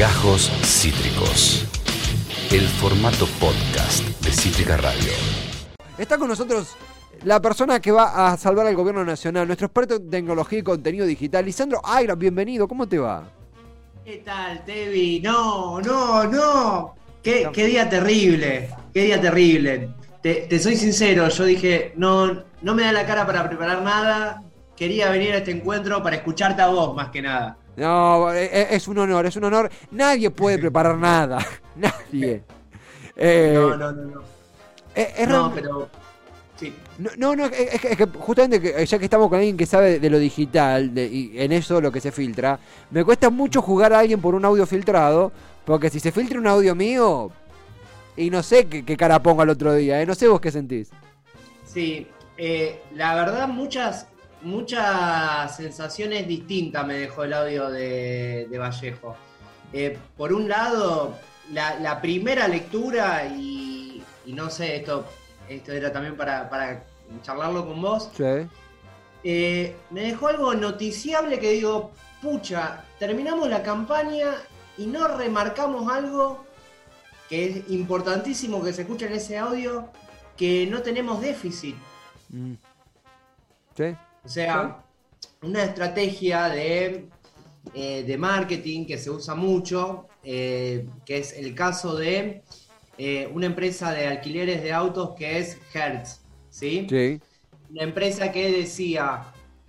Gajos 0.00 0.50
Cítricos. 0.64 1.66
El 2.50 2.62
formato 2.62 3.26
podcast 3.38 4.02
de 4.24 4.30
Cítrica 4.30 4.78
Radio. 4.78 5.12
Está 5.98 6.16
con 6.16 6.28
nosotros 6.28 6.74
la 7.22 7.38
persona 7.42 7.80
que 7.80 7.92
va 7.92 8.32
a 8.32 8.38
salvar 8.38 8.66
al 8.66 8.74
gobierno 8.74 9.04
nacional, 9.04 9.46
nuestro 9.46 9.66
experto 9.66 9.96
en 9.96 10.08
tecnología 10.08 10.60
y 10.60 10.62
contenido 10.62 11.04
digital, 11.04 11.44
Lisandro 11.44 11.82
Ayra, 11.84 12.14
bienvenido, 12.14 12.66
¿cómo 12.66 12.88
te 12.88 12.98
va? 12.98 13.24
¿Qué 14.02 14.22
tal, 14.24 14.64
Tevi? 14.64 15.20
No, 15.20 15.82
no, 15.82 16.24
no. 16.24 16.94
Qué, 17.22 17.50
qué 17.52 17.66
día 17.66 17.86
terrible, 17.90 18.70
qué 18.94 19.04
día 19.04 19.20
terrible. 19.20 19.90
Te, 20.22 20.46
te 20.48 20.58
soy 20.60 20.76
sincero, 20.76 21.28
yo 21.28 21.44
dije, 21.44 21.92
no, 21.96 22.42
no 22.62 22.74
me 22.74 22.84
da 22.84 22.92
la 22.92 23.04
cara 23.04 23.26
para 23.26 23.46
preparar 23.46 23.82
nada. 23.82 24.42
Quería 24.74 25.10
venir 25.10 25.34
a 25.34 25.36
este 25.36 25.50
encuentro 25.50 26.02
para 26.02 26.16
escucharte 26.16 26.62
a 26.62 26.68
vos 26.68 26.96
más 26.96 27.10
que 27.10 27.20
nada. 27.20 27.58
No, 27.76 28.32
e- 28.32 28.44
e- 28.44 28.74
es 28.74 28.88
un 28.88 28.98
honor, 28.98 29.26
es 29.26 29.36
un 29.36 29.44
honor. 29.44 29.70
Nadie 29.92 30.30
puede 30.30 30.58
preparar 30.58 30.96
nada, 30.96 31.38
nadie. 31.76 32.42
Eh, 33.16 33.52
No, 33.54 33.76
no, 33.76 33.92
no, 33.92 34.04
no. 34.04 34.20
eh, 34.94 35.14
es 35.18 35.28
No, 35.28 35.52
pero. 35.54 35.88
Sí. 36.58 36.74
No, 36.98 37.10
no, 37.16 37.34
no, 37.36 37.46
es, 37.46 37.74
es 37.74 37.80
que- 37.80 37.88
es 37.92 37.96
que 37.96 38.06
justamente 38.06 38.86
ya 38.86 38.98
que 38.98 39.04
estamos 39.04 39.28
con 39.30 39.38
alguien 39.38 39.56
que 39.56 39.64
sabe 39.64 39.98
de 39.98 40.10
lo 40.10 40.18
digital 40.18 40.92
de- 40.94 41.06
y 41.06 41.32
en 41.40 41.52
eso 41.52 41.80
lo 41.80 41.90
que 41.90 42.00
se 42.02 42.12
filtra, 42.12 42.58
me 42.90 43.02
cuesta 43.04 43.30
mucho 43.30 43.62
jugar 43.62 43.94
a 43.94 44.00
alguien 44.00 44.20
por 44.20 44.34
un 44.34 44.44
audio 44.44 44.66
filtrado, 44.66 45.32
porque 45.64 45.88
si 45.88 46.00
se 46.00 46.12
filtra 46.12 46.38
un 46.38 46.46
audio 46.46 46.74
mío, 46.74 47.30
y 48.16 48.28
no 48.28 48.42
sé 48.42 48.66
qué, 48.66 48.84
qué 48.84 48.96
cara 48.98 49.22
pongo 49.22 49.40
al 49.40 49.48
otro 49.48 49.72
día, 49.72 50.02
¿eh? 50.02 50.06
no 50.06 50.14
sé 50.14 50.28
vos 50.28 50.40
qué 50.40 50.50
sentís. 50.50 50.90
Sí, 51.64 52.06
eh, 52.36 52.82
la 52.94 53.14
verdad 53.14 53.48
muchas, 53.48 54.06
muchas 54.42 55.56
sensaciones 55.56 56.26
distintas 56.26 56.86
me 56.86 56.94
dejó 56.94 57.24
el 57.24 57.32
audio 57.34 57.70
de, 57.70 58.46
de 58.50 58.58
Vallejo. 58.58 59.16
Eh, 59.72 59.98
por 60.16 60.32
un 60.32 60.48
lado, 60.48 61.14
la, 61.52 61.78
la 61.80 62.00
primera 62.00 62.48
lectura 62.48 63.26
y, 63.26 64.02
y 64.26 64.32
no 64.32 64.50
sé, 64.50 64.76
esto, 64.76 65.06
esto 65.48 65.72
era 65.72 65.92
también 65.92 66.16
para, 66.16 66.48
para 66.48 66.82
charlarlo 67.22 67.66
con 67.66 67.80
vos, 67.82 68.10
Sí. 68.16 68.24
eh, 69.24 69.76
me 69.90 70.02
dejó 70.02 70.28
algo 70.28 70.54
noticiable 70.54 71.38
que 71.38 71.52
digo, 71.52 71.92
pucha, 72.22 72.84
terminamos 72.98 73.48
la 73.48 73.62
campaña 73.62 74.34
y 74.78 74.86
no 74.86 75.06
remarcamos 75.16 75.92
algo 75.92 76.44
que 77.28 77.46
es 77.48 77.70
importantísimo 77.70 78.62
que 78.62 78.72
se 78.72 78.82
escuche 78.82 79.06
en 79.06 79.12
ese 79.14 79.38
audio, 79.38 79.88
que 80.36 80.66
no 80.66 80.82
tenemos 80.82 81.20
déficit. 81.20 81.76
Mm. 82.30 82.54
¿Sí? 83.76 83.96
O 84.24 84.28
sea, 84.28 84.84
una 85.42 85.64
estrategia 85.64 86.48
de, 86.48 87.08
eh, 87.74 88.04
de 88.04 88.18
marketing 88.18 88.86
que 88.86 88.98
se 88.98 89.10
usa 89.10 89.34
mucho, 89.34 90.06
eh, 90.22 90.86
que 91.04 91.18
es 91.18 91.32
el 91.32 91.54
caso 91.54 91.96
de 91.96 92.42
eh, 92.98 93.30
una 93.32 93.46
empresa 93.46 93.92
de 93.92 94.06
alquileres 94.06 94.62
de 94.62 94.72
autos 94.72 95.14
que 95.16 95.38
es 95.38 95.58
Hertz, 95.72 96.20
¿sí? 96.50 96.86
Sí. 96.88 97.20
Una 97.70 97.84
empresa 97.84 98.30
que 98.32 98.50
decía, 98.50 99.22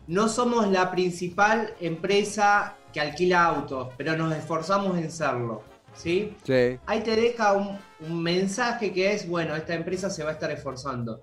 no 0.07 0.27
somos 0.27 0.67
la 0.67 0.91
principal 0.91 1.73
empresa 1.79 2.75
que 2.91 2.99
alquila 2.99 3.45
autos, 3.45 3.93
pero 3.97 4.17
nos 4.17 4.35
esforzamos 4.35 4.97
en 4.97 5.09
serlo, 5.09 5.63
¿sí? 5.93 6.35
Sí. 6.43 6.77
ahí 6.85 7.01
te 7.01 7.15
deja 7.15 7.53
un, 7.53 7.77
un 8.01 8.21
mensaje 8.21 8.91
que 8.91 9.13
es, 9.13 9.29
bueno, 9.29 9.55
esta 9.55 9.75
empresa 9.75 10.09
se 10.09 10.23
va 10.23 10.31
a 10.31 10.33
estar 10.33 10.51
esforzando. 10.51 11.21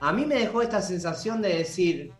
A 0.00 0.12
mí 0.12 0.26
me 0.26 0.34
dejó 0.34 0.60
esta 0.60 0.82
sensación 0.82 1.40
de 1.40 1.56
decir, 1.56 2.12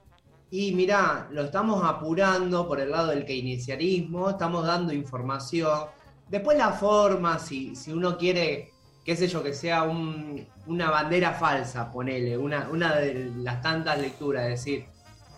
y 0.50 0.72
mirá, 0.72 1.28
lo 1.32 1.42
estamos 1.42 1.82
apurando 1.84 2.66
por 2.68 2.80
el 2.80 2.90
lado 2.90 3.08
del 3.08 3.24
keynesianismo, 3.24 4.30
estamos 4.30 4.64
dando 4.66 4.92
información. 4.92 5.80
Después 6.28 6.56
la 6.56 6.70
forma, 6.72 7.38
si, 7.38 7.74
si 7.74 7.92
uno 7.92 8.16
quiere, 8.16 8.70
qué 9.04 9.16
sé 9.16 9.26
yo, 9.28 9.42
que 9.42 9.52
sea 9.52 9.82
un- 9.82 10.46
una 10.66 10.90
bandera 10.90 11.32
falsa, 11.32 11.90
ponele, 11.90 12.36
una, 12.38 12.68
una 12.70 12.94
de 12.96 13.32
las 13.38 13.60
tantas 13.60 13.98
lecturas, 14.00 14.44
es 14.44 14.50
decir, 14.50 14.86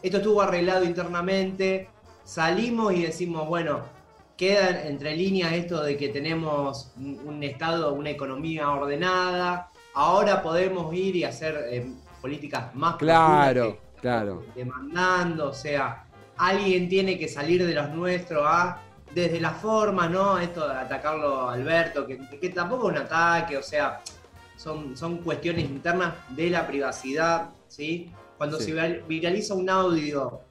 esto 0.03 0.19
estuvo 0.19 0.41
arreglado 0.43 0.85
internamente, 0.85 1.89
salimos 2.25 2.93
y 2.95 3.03
decimos, 3.03 3.49
bueno, 3.49 3.81
queda 4.37 4.87
entre 4.87 5.17
líneas 5.17 5.53
esto 5.53 5.83
de 5.83 5.97
que 5.97 6.09
tenemos 6.11 6.93
un, 6.97 7.43
Estado, 7.43 7.93
una 7.95 8.11
economía 8.11 8.71
ordenada, 8.71 9.71
ahora 9.95 10.43
podemos 10.43 10.95
ir 10.95 11.17
y 11.17 11.25
hacer 11.25 11.57
eh, 11.71 11.87
políticas 12.21 12.75
más 12.75 12.97
Claro, 12.97 13.73
que- 13.73 13.88
claro. 14.01 14.45
demandando, 14.55 15.51
o 15.51 15.53
sea, 15.55 16.05
alguien 16.37 16.89
tiene 16.89 17.19
que 17.19 17.29
salir 17.29 17.65
de 17.67 17.75
los 17.75 17.91
nuestros 17.91 18.45
a 18.47 18.81
desde 19.15 19.41
la 19.41 19.53
forma, 19.53 20.09
¿no? 20.09 20.39
Esto 20.39 20.69
de 20.69 20.75
atacarlo 20.75 21.49
a 21.49 21.55
Alberto, 21.55 22.07
que, 22.07 22.19
que 22.39 22.51
tampoco 22.51 22.91
es 22.91 22.97
un 22.99 23.03
ataque, 23.05 23.57
o 23.57 23.63
sea, 23.63 24.01
son, 24.57 24.97
son 24.97 25.19
cuestiones 25.19 25.65
internas 25.65 26.15
de 26.31 26.51
la 26.51 26.67
privacidad, 26.67 27.51
¿sí? 27.69 28.13
Cuando 28.37 28.59
Sí. 28.59 28.67
se 28.67 28.75
vir- 28.75 29.07
viraliza 29.07 29.55
un 29.55 29.71
audio 29.71 30.43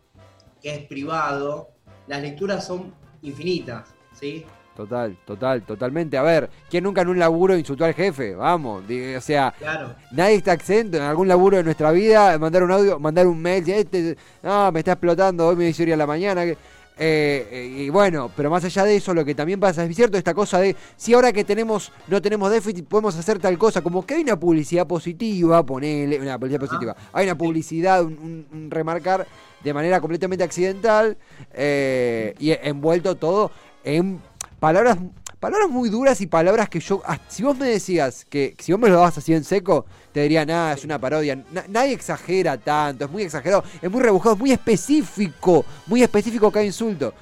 que 0.62 0.74
es 0.74 0.80
privado, 0.88 1.70
las 2.08 2.22
lecturas 2.22 2.66
son 2.66 2.94
infinitas, 3.22 3.94
¿sí? 4.14 4.46
Total, 4.78 5.18
total, 5.26 5.64
totalmente. 5.64 6.18
A 6.18 6.22
ver, 6.22 6.52
¿quién 6.70 6.84
nunca 6.84 7.02
en 7.02 7.08
un 7.08 7.18
laburo 7.18 7.58
insultó 7.58 7.84
al 7.84 7.96
jefe? 7.96 8.36
Vamos, 8.36 8.84
o 9.18 9.22
sea, 9.22 9.52
Claro. 9.58 9.96
nadie 10.12 10.36
está 10.36 10.54
exento 10.54 10.98
en 10.98 11.04
algún 11.04 11.28
laburo 11.28 11.58
de 11.58 11.64
nuestra 11.64 11.90
vida, 11.90 12.38
mandar 12.38 12.62
un 12.62 12.72
audio, 12.72 13.00
mandar 13.00 13.26
un 13.26 13.42
mail, 13.42 13.68
este, 13.68 14.16
no, 14.44 14.72
me 14.72 14.80
está 14.80 14.92
explotando, 14.92 15.48
hoy 15.48 15.56
me 15.56 15.66
dice 15.66 15.82
ir 15.82 15.94
a 15.94 15.98
la 15.98 16.06
mañana. 16.06 16.44
eh, 16.46 16.56
eh, 17.00 17.76
y 17.86 17.90
bueno, 17.90 18.30
pero 18.36 18.52
más 18.52 18.64
allá 18.66 18.84
de 18.84 18.96
eso, 18.98 19.16
lo 19.16 19.26
que 19.26 19.34
también 19.34 19.60
pasa 19.60 19.84
es 19.84 19.96
cierto 19.96 20.16
esta 20.18 20.34
cosa 20.36 20.60
de 20.60 20.76
si 20.96 21.14
ahora 21.16 21.32
que 21.34 21.44
tenemos 21.44 21.92
no 22.08 22.20
tenemos 22.22 22.50
déficit 22.52 22.88
podemos 22.88 23.16
hacer 23.16 23.38
tal 23.40 23.58
cosa, 23.58 23.82
como 23.82 24.06
que 24.06 24.14
hay 24.16 24.22
una 24.22 24.40
publicidad 24.40 24.86
positiva, 24.88 25.64
ponele, 25.64 26.20
una 26.20 26.38
publicidad 26.38 26.60
positiva, 26.60 26.96
hay 27.14 27.26
una 27.26 27.36
publicidad, 27.38 28.04
un, 28.04 28.14
un- 28.14 28.48
un 28.52 28.72
remarcar 28.72 29.28
de 29.64 29.74
manera 29.74 30.00
completamente 30.02 30.44
accidental 30.44 31.18
eh, 31.54 32.34
y 32.40 32.52
envuelto 32.52 33.16
todo 33.16 33.52
en 33.84 34.20
palabras 34.60 34.98
palabras 35.40 35.70
muy 35.70 35.90
duras 35.90 36.20
y 36.22 36.28
palabras 36.28 36.68
que 36.68 36.80
yo 36.80 37.02
ah, 37.06 37.20
si 37.28 37.44
vos 37.44 37.56
me 37.58 37.68
decías 37.68 38.26
que 38.26 38.56
si 38.60 38.72
vos 38.72 38.82
me 38.82 38.90
lo 38.90 38.96
dabas 38.96 39.18
así 39.20 39.34
en 39.34 39.44
seco 39.44 39.86
te 40.12 40.22
diría 40.22 40.46
nada 40.46 40.74
es 40.74 40.84
una 40.84 40.98
parodia 40.98 41.36
Na- 41.52 41.66
nadie 41.68 41.94
exagera 41.94 42.58
tanto 42.58 43.06
es 43.06 43.12
muy 43.12 43.22
exagerado 43.24 43.64
es 43.82 43.92
muy 43.92 44.02
rebuscado 44.02 44.34
es 44.34 44.40
muy 44.40 44.52
específico 44.52 45.64
muy 45.86 46.02
específico 46.04 46.52
cada 46.52 46.66
insulto. 46.66 47.14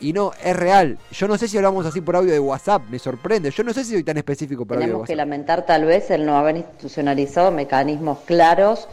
Y 0.00 0.12
no 0.12 0.32
es 0.42 0.54
real. 0.54 0.98
Yo 1.12 1.26
no 1.28 1.38
sé 1.38 1.48
si 1.48 1.56
hablamos 1.56 1.86
así 1.86 2.00
por 2.02 2.16
audio 2.16 2.30
de 2.32 2.40
WhatsApp 2.40 2.82
me 2.90 2.98
sorprende. 2.98 3.50
Yo 3.50 3.62
no 3.64 3.72
sé 3.72 3.84
si 3.84 3.92
soy 3.92 4.02
tan 4.04 4.18
específico 4.18 4.66
por 4.66 4.76
audio 4.76 4.86
de 4.86 4.92
Tenemos 4.92 5.06
que 5.06 5.16
lamentar 5.16 5.64
tal 5.64 5.84
vez 5.86 6.10
el 6.10 6.26
no 6.26 6.36
haber 6.36 6.56
institucionalizado 6.58 7.50
mecanismos 7.52 8.18
claros 8.26 8.86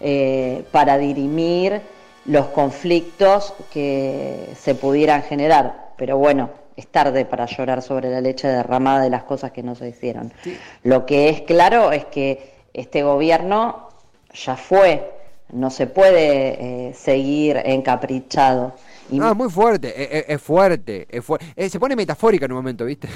eh, 0.00 0.64
para 0.72 0.98
dirimir 0.98 1.82
los 2.24 2.46
conflictos 2.46 3.54
que 3.70 4.48
se 4.60 4.74
pudieran 4.74 5.22
generar. 5.22 5.92
Pero 5.98 6.16
bueno, 6.18 6.50
es 6.76 6.86
tarde 6.88 7.24
para 7.24 7.46
llorar 7.46 7.82
sobre 7.82 8.10
la 8.10 8.20
leche 8.20 8.48
derramada 8.48 9.02
de 9.02 9.10
las 9.10 9.24
cosas 9.24 9.52
que 9.52 9.62
no 9.62 9.74
se 9.74 9.88
hicieron. 9.88 10.32
Sí. 10.42 10.56
Lo 10.84 11.06
que 11.06 11.28
es 11.30 11.42
claro 11.42 11.92
es 11.92 12.04
que 12.06 12.54
este 12.74 13.02
gobierno 13.02 13.88
ya 14.34 14.56
fue, 14.56 15.10
no 15.52 15.70
se 15.70 15.86
puede 15.86 16.88
eh, 16.90 16.94
seguir 16.94 17.56
encaprichado. 17.64 18.74
Y 19.10 19.18
no, 19.18 19.30
es 19.30 19.36
muy 19.36 19.48
fuerte 19.50 19.88
es, 20.02 20.24
es- 20.24 20.24
es 20.36 20.42
fuerte 20.42 21.06
es 21.08 21.24
fuer- 21.24 21.40
eh, 21.54 21.68
se 21.70 21.78
pone 21.80 21.94
metafórica 21.96 22.44
en 22.46 22.52
un 22.52 22.58
momento 22.58 22.84
viste 22.84 23.08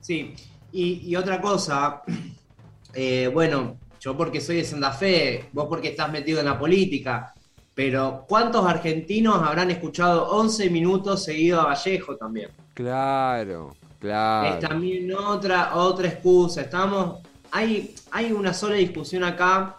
Sí, 0.00 0.34
y, 0.72 1.02
y 1.10 1.16
otra 1.16 1.40
cosa, 1.40 2.02
eh, 2.94 3.28
bueno, 3.32 3.76
yo 4.00 4.16
porque 4.16 4.40
soy 4.40 4.56
de 4.56 4.64
Santa 4.64 4.92
Fe, 4.92 5.46
vos 5.52 5.66
porque 5.68 5.88
estás 5.88 6.10
metido 6.10 6.40
en 6.40 6.46
la 6.46 6.58
política, 6.58 7.34
pero 7.80 8.26
¿cuántos 8.28 8.66
argentinos 8.66 9.42
habrán 9.42 9.70
escuchado 9.70 10.28
11 10.32 10.68
minutos 10.68 11.24
seguido 11.24 11.62
a 11.62 11.64
Vallejo 11.64 12.14
también? 12.14 12.50
claro 12.74 13.78
claro 13.98 14.58
Es 14.58 14.58
también 14.58 15.10
otra, 15.14 15.74
otra 15.74 16.08
excusa. 16.08 16.60
Estamos, 16.60 17.20
hay, 17.50 17.94
hay 18.10 18.32
una 18.32 18.52
sola 18.52 18.74
discusión 18.74 19.24
acá. 19.24 19.76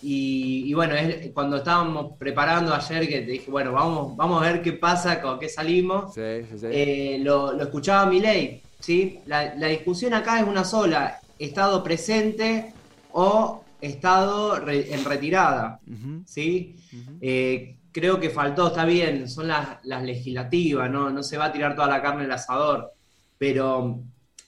Y, 0.00 0.64
y 0.66 0.74
bueno, 0.74 0.96
es 0.96 1.30
cuando 1.32 1.58
estábamos 1.58 2.16
preparando 2.18 2.74
ayer 2.74 3.06
que 3.08 3.20
te 3.20 3.30
dije, 3.30 3.50
bueno, 3.52 3.70
vamos, 3.72 4.16
vamos 4.16 4.42
a 4.42 4.46
ver 4.46 4.60
qué 4.60 4.72
pasa, 4.72 5.22
con 5.22 5.38
qué 5.38 5.48
salimos. 5.48 6.12
sí, 6.12 6.42
sí, 6.50 6.58
sí. 6.58 6.66
Eh, 6.68 7.18
lo, 7.22 7.52
lo 7.52 7.62
escuchaba 7.62 8.06
mi 8.06 8.18
ley, 8.18 8.62
¿sí? 8.80 9.20
La, 9.26 9.54
la 9.54 9.68
discusión 9.68 10.12
acá 10.12 10.40
es 10.40 10.46
una 10.48 10.64
sola, 10.64 11.20
estado 11.38 11.84
presente 11.84 12.74
o 13.12 13.63
estado 13.84 14.58
re- 14.60 14.92
en 14.94 15.04
retirada, 15.04 15.80
¿sí? 16.26 16.76
Eh, 17.20 17.76
creo 17.92 18.18
que 18.18 18.30
faltó, 18.30 18.68
está 18.68 18.84
bien, 18.84 19.28
son 19.28 19.48
las, 19.48 19.78
las 19.84 20.02
legislativas, 20.02 20.90
¿no? 20.90 21.10
no 21.10 21.22
se 21.22 21.38
va 21.38 21.46
a 21.46 21.52
tirar 21.52 21.74
toda 21.76 21.88
la 21.88 22.02
carne 22.02 22.24
al 22.24 22.32
asador, 22.32 22.92
pero 23.38 24.00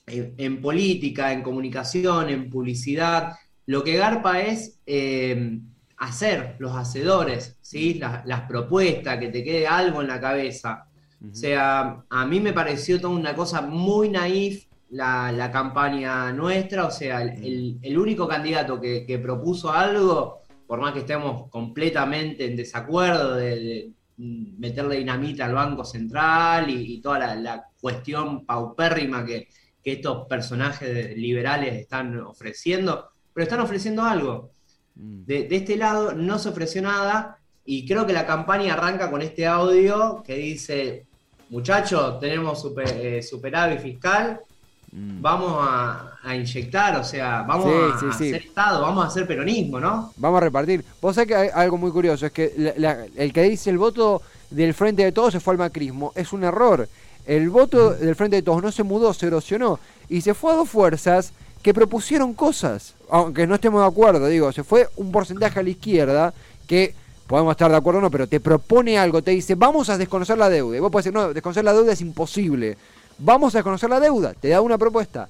en, 0.05 0.33
en 0.37 0.61
política, 0.61 1.31
en 1.31 1.41
comunicación, 1.41 2.29
en 2.29 2.49
publicidad, 2.49 3.33
lo 3.67 3.83
que 3.83 3.95
garpa 3.97 4.41
es 4.41 4.79
eh, 4.85 5.59
hacer, 5.97 6.55
los 6.59 6.75
hacedores, 6.75 7.57
¿sí? 7.61 7.95
las, 7.95 8.25
las 8.25 8.41
propuestas, 8.41 9.17
que 9.17 9.29
te 9.29 9.43
quede 9.43 9.65
algo 9.67 10.01
en 10.01 10.07
la 10.07 10.19
cabeza. 10.19 10.85
O 11.31 11.33
sea, 11.33 12.03
a 12.09 12.25
mí 12.27 12.39
me 12.39 12.53
pareció 12.53 13.01
toda 13.01 13.13
una 13.15 13.33
cosa 13.33 13.61
muy 13.61 14.07
naif 14.09 14.65
la, 14.89 15.31
la 15.31 15.51
campaña 15.51 16.31
nuestra, 16.31 16.85
o 16.85 16.91
sea, 16.91 17.21
el, 17.21 17.77
el 17.81 17.97
único 17.97 18.27
candidato 18.27 18.79
que, 18.79 19.05
que, 19.05 19.19
propuso 19.19 19.71
algo, 19.71 20.41
por 20.65 20.79
más 20.79 20.93
que 20.93 20.99
estemos 20.99 21.49
completamente 21.49 22.45
en 22.45 22.55
desacuerdo 22.55 23.35
de, 23.35 23.59
de 23.59 23.91
meterle 24.17 24.97
dinamita 24.97 25.45
al 25.45 25.53
Banco 25.53 25.83
Central 25.83 26.69
y, 26.69 26.93
y 26.93 27.01
toda 27.01 27.19
la, 27.19 27.35
la, 27.35 27.63
cuestión 27.79 28.45
paupérrima 28.45 29.23
que, 29.23 29.49
que 29.83 29.93
estos 29.93 30.27
personajes 30.27 31.15
liberales 31.15 31.75
están 31.75 32.19
ofreciendo, 32.19 33.11
pero 33.33 33.43
están 33.43 33.59
ofreciendo 33.61 34.03
algo. 34.03 34.51
Mm. 34.95 35.25
De, 35.25 35.43
de, 35.43 35.55
este 35.55 35.77
lado 35.77 36.13
no 36.13 36.39
se 36.39 36.49
ofreció 36.49 36.81
nada 36.81 37.37
y 37.65 37.85
creo 37.85 38.05
que 38.05 38.13
la 38.13 38.25
campaña 38.25 38.73
arranca 38.73 39.11
con 39.11 39.21
este 39.21 39.45
audio 39.45 40.23
que 40.25 40.35
dice, 40.35 41.05
muchachos, 41.49 42.19
tenemos 42.19 42.59
super, 42.59 42.87
eh, 42.89 43.21
superávit 43.21 43.79
fiscal, 43.79 44.41
mm. 44.41 44.56
Vamos 44.91 45.57
a, 45.59 46.17
a, 46.23 46.35
inyectar, 46.35 46.97
o 46.97 47.03
sea, 47.03 47.43
vamos 47.43 47.65
sí, 47.65 47.71
a, 47.71 47.99
sí, 47.99 48.05
a 48.05 48.13
sí. 48.13 48.29
hacer 48.29 48.47
Estado, 48.47 48.81
vamos 48.81 49.03
a 49.03 49.07
hacer 49.07 49.27
peronismo, 49.27 49.79
¿no? 49.79 50.13
Vamos 50.17 50.37
a 50.37 50.41
repartir. 50.41 50.83
Vos 51.01 51.15
sabés 51.15 51.27
que 51.27 51.35
hay 51.35 51.49
algo 51.53 51.77
muy 51.77 51.91
curioso, 51.91 52.25
es 52.25 52.31
que 52.31 52.53
la, 52.57 52.73
la, 52.77 53.05
el 53.15 53.33
que 53.33 53.43
dice 53.43 53.69
el 53.69 53.77
voto 53.77 54.21
del 54.49 54.73
Frente 54.73 55.03
de 55.03 55.11
Todos 55.11 55.33
se 55.33 55.39
fue 55.39 55.53
al 55.53 55.57
macrismo, 55.57 56.11
es 56.15 56.33
un 56.33 56.43
error. 56.43 56.87
El 57.25 57.49
voto 57.49 57.93
del 57.93 58.15
Frente 58.15 58.37
de 58.37 58.41
Todos 58.41 58.63
no 58.63 58.71
se 58.71 58.83
mudó, 58.83 59.13
se 59.13 59.27
erosionó 59.27 59.79
y 60.09 60.21
se 60.21 60.33
fue 60.33 60.53
a 60.53 60.55
dos 60.55 60.69
fuerzas 60.69 61.33
que 61.61 61.73
propusieron 61.73 62.33
cosas, 62.33 62.93
aunque 63.09 63.45
no 63.45 63.55
estemos 63.55 63.81
de 63.81 63.87
acuerdo, 63.87 64.27
digo, 64.27 64.51
se 64.53 64.63
fue 64.63 64.87
un 64.95 65.11
porcentaje 65.11 65.59
a 65.59 65.63
la 65.63 65.69
izquierda 65.69 66.33
que 66.65 66.95
podemos 67.27 67.51
estar 67.51 67.69
de 67.69 67.77
acuerdo 67.77 67.99
o 67.99 68.01
no, 68.01 68.11
pero 68.11 68.27
te 68.27 68.39
propone 68.39 68.97
algo, 68.97 69.21
te 69.21 69.31
dice, 69.31 69.55
vamos 69.55 69.89
a 69.89 69.97
desconocer 69.97 70.37
la 70.37 70.49
deuda. 70.49 70.77
Y 70.77 70.79
vos 70.79 70.91
podés 70.91 71.05
decir, 71.05 71.13
no, 71.13 71.33
desconocer 71.33 71.65
la 71.65 71.73
deuda 71.73 71.91
es 71.91 72.01
imposible. 72.01 72.77
Vamos 73.19 73.55
a 73.55 73.59
desconocer 73.59 73.89
la 73.89 73.99
deuda, 73.99 74.33
te 74.33 74.49
da 74.49 74.61
una 74.61 74.77
propuesta. 74.77 75.27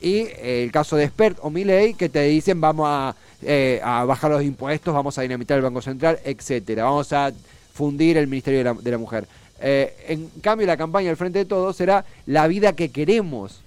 Y 0.00 0.28
el 0.42 0.72
caso 0.72 0.96
de 0.96 1.06
Spert 1.08 1.38
o 1.42 1.50
Milley, 1.50 1.94
que 1.94 2.08
te 2.08 2.22
dicen, 2.22 2.60
vamos 2.60 2.86
a, 2.88 3.14
eh, 3.42 3.80
a, 3.82 4.04
bajar 4.04 4.30
los 4.30 4.42
impuestos, 4.42 4.94
vamos 4.94 5.16
a 5.18 5.22
dinamitar 5.22 5.56
el 5.56 5.62
Banco 5.62 5.82
Central, 5.82 6.18
etcétera. 6.24 6.84
Vamos 6.84 7.12
a 7.12 7.32
fundir 7.72 8.16
el 8.16 8.26
Ministerio 8.26 8.74
de 8.74 8.90
la, 8.90 8.98
Mujer. 8.98 9.26
Eh, 9.60 9.94
en 10.08 10.28
cambio, 10.40 10.66
la 10.66 10.76
campaña 10.76 11.08
del 11.08 11.16
Frente 11.16 11.40
de 11.40 11.44
Todos 11.44 11.76
será 11.76 12.04
la 12.26 12.46
vida 12.46 12.74
que 12.74 12.90
queremos. 12.90 13.62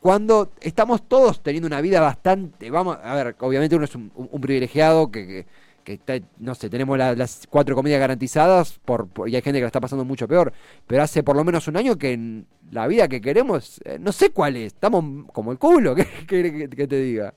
Cuando 0.00 0.50
estamos 0.60 1.02
todos 1.08 1.42
teniendo 1.42 1.66
una 1.66 1.80
vida 1.80 2.00
bastante, 2.00 2.70
vamos, 2.70 2.98
a 3.02 3.14
ver, 3.14 3.36
obviamente 3.40 3.76
uno 3.76 3.86
es 3.86 3.94
un, 3.94 4.10
privilegiado 4.40 5.10
que, 5.10 5.46
que 5.82 6.22
no 6.38 6.54
sé, 6.54 6.68
tenemos 6.68 6.98
la, 6.98 7.14
las 7.14 7.46
cuatro 7.48 7.74
comidas 7.74 8.00
garantizadas 8.00 8.78
por, 8.84 9.08
por, 9.08 9.30
y 9.30 9.36
hay 9.36 9.40
gente 9.40 9.60
que 9.60 9.62
la 9.62 9.68
está 9.68 9.80
pasando 9.80 10.04
mucho 10.04 10.28
peor, 10.28 10.52
pero 10.86 11.02
hace 11.02 11.22
por 11.22 11.36
lo 11.36 11.44
menos 11.44 11.68
un 11.68 11.78
año 11.78 11.96
que 11.96 12.44
la 12.74 12.88
vida 12.88 13.06
que 13.06 13.20
queremos, 13.20 13.80
eh, 13.84 13.98
no 14.00 14.10
sé 14.10 14.30
cuál 14.30 14.56
es, 14.56 14.72
estamos 14.72 15.26
como 15.32 15.52
el 15.52 15.58
culo, 15.58 15.94
¿qué 15.94 16.04
que, 16.26 16.68
que, 16.68 16.86
te 16.88 17.00
diga? 17.00 17.32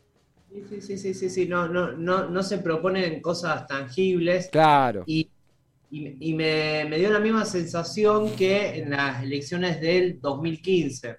Sí, 0.50 0.82
sí, 0.82 0.98
sí, 0.98 1.14
sí, 1.14 1.30
sí, 1.30 1.48
no, 1.48 1.68
no, 1.68 1.92
no, 1.92 2.28
no 2.28 2.42
se 2.42 2.58
proponen 2.58 3.22
cosas 3.22 3.68
tangibles. 3.68 4.50
Claro. 4.52 5.04
Y, 5.06 5.30
y, 5.92 6.32
y 6.32 6.34
me, 6.34 6.86
me, 6.90 6.98
dio 6.98 7.12
la 7.12 7.20
misma 7.20 7.46
sensación 7.46 8.36
que 8.36 8.80
en 8.80 8.90
las 8.90 9.22
elecciones 9.22 9.80
del 9.80 10.20
2015, 10.20 11.18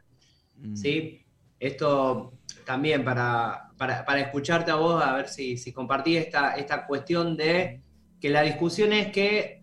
mm. 0.56 0.74
¿sí? 0.74 1.24
Esto 1.60 2.32
también 2.64 3.04
para, 3.04 3.70
para, 3.76 4.04
para, 4.04 4.20
escucharte 4.20 4.72
a 4.72 4.76
vos, 4.76 5.00
a 5.00 5.14
ver 5.14 5.28
si, 5.28 5.56
si 5.56 5.72
compartí 5.72 6.16
esta, 6.16 6.56
esta 6.56 6.86
cuestión 6.86 7.36
de 7.36 7.82
que 8.20 8.30
la 8.30 8.42
discusión 8.42 8.92
es 8.92 9.12
que 9.12 9.57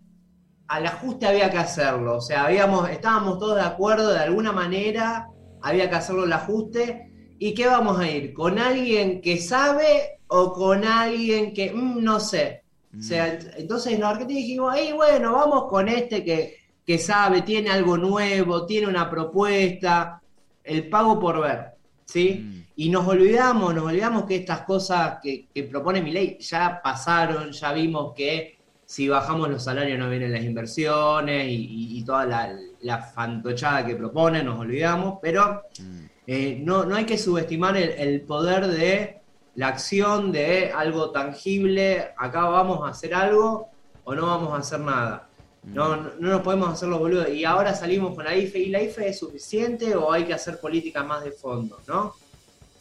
al 0.68 0.86
ajuste 0.86 1.26
había 1.26 1.50
que 1.50 1.58
hacerlo, 1.58 2.16
o 2.16 2.20
sea, 2.20 2.44
habíamos, 2.44 2.88
estábamos 2.90 3.38
todos 3.38 3.56
de 3.56 3.62
acuerdo 3.62 4.12
de 4.12 4.18
alguna 4.18 4.52
manera, 4.52 5.28
había 5.62 5.88
que 5.88 5.96
hacerlo 5.96 6.24
el 6.24 6.32
ajuste, 6.32 7.12
¿y 7.38 7.54
qué 7.54 7.66
vamos 7.66 7.98
a 7.98 8.08
ir? 8.08 8.32
¿Con 8.32 8.58
alguien 8.58 9.20
que 9.20 9.38
sabe 9.38 10.20
o 10.28 10.52
con 10.52 10.84
alguien 10.84 11.52
que 11.54 11.72
mmm, 11.72 12.02
no 12.02 12.18
sé? 12.20 12.62
Mm. 12.92 12.98
O 12.98 13.02
sea, 13.02 13.38
entonces 13.56 13.92
en 13.92 14.04
Argentina 14.04 14.40
dijimos, 14.40 14.74
hey, 14.76 14.92
bueno, 14.94 15.32
vamos 15.32 15.66
con 15.68 15.88
este 15.88 16.24
que, 16.24 16.56
que 16.84 16.98
sabe, 16.98 17.42
tiene 17.42 17.70
algo 17.70 17.96
nuevo, 17.96 18.66
tiene 18.66 18.88
una 18.88 19.08
propuesta, 19.08 20.20
el 20.64 20.88
pago 20.88 21.20
por 21.20 21.40
ver, 21.40 21.74
¿sí? 22.04 22.44
Mm. 22.44 22.66
Y 22.78 22.88
nos 22.90 23.06
olvidamos, 23.06 23.74
nos 23.74 23.84
olvidamos 23.84 24.24
que 24.24 24.36
estas 24.36 24.62
cosas 24.62 25.18
que, 25.22 25.46
que 25.54 25.62
propone 25.62 26.02
mi 26.02 26.10
ley 26.10 26.38
ya 26.40 26.80
pasaron, 26.82 27.52
ya 27.52 27.72
vimos 27.72 28.12
que 28.14 28.55
si 28.86 29.08
bajamos 29.08 29.50
los 29.50 29.64
salarios 29.64 29.98
no 29.98 30.08
vienen 30.08 30.32
las 30.32 30.44
inversiones 30.44 31.48
y, 31.48 31.54
y, 31.54 31.98
y 31.98 32.04
toda 32.04 32.24
la, 32.24 32.56
la, 32.82 33.02
fantochada 33.02 33.84
que 33.84 33.96
propone, 33.96 34.44
nos 34.44 34.60
olvidamos, 34.60 35.18
pero 35.20 35.64
mm. 35.80 36.04
eh, 36.28 36.60
no, 36.62 36.84
no, 36.84 36.94
hay 36.94 37.04
que 37.04 37.18
subestimar 37.18 37.76
el, 37.76 37.90
el, 37.90 38.20
poder 38.20 38.68
de 38.68 39.18
la 39.56 39.68
acción, 39.68 40.30
de 40.30 40.70
algo 40.70 41.10
tangible, 41.10 42.10
acá 42.16 42.42
vamos 42.42 42.86
a 42.86 42.90
hacer 42.90 43.12
algo 43.12 43.68
o 44.04 44.14
no 44.14 44.26
vamos 44.26 44.52
a 44.54 44.58
hacer 44.58 44.80
nada. 44.80 45.28
No, 45.64 45.96
no, 45.96 46.10
no 46.20 46.28
nos 46.30 46.42
podemos 46.42 46.72
hacer 46.72 46.88
los 46.88 47.00
boludos. 47.00 47.28
Y 47.28 47.44
ahora 47.44 47.74
salimos 47.74 48.14
con 48.14 48.24
la 48.24 48.36
IFE. 48.36 48.58
¿Y 48.60 48.68
la 48.68 48.80
IFE 48.82 49.08
es 49.08 49.18
suficiente 49.18 49.96
o 49.96 50.12
hay 50.12 50.24
que 50.24 50.32
hacer 50.32 50.60
política 50.60 51.02
más 51.02 51.24
de 51.24 51.32
fondo? 51.32 51.80
¿no? 51.88 52.14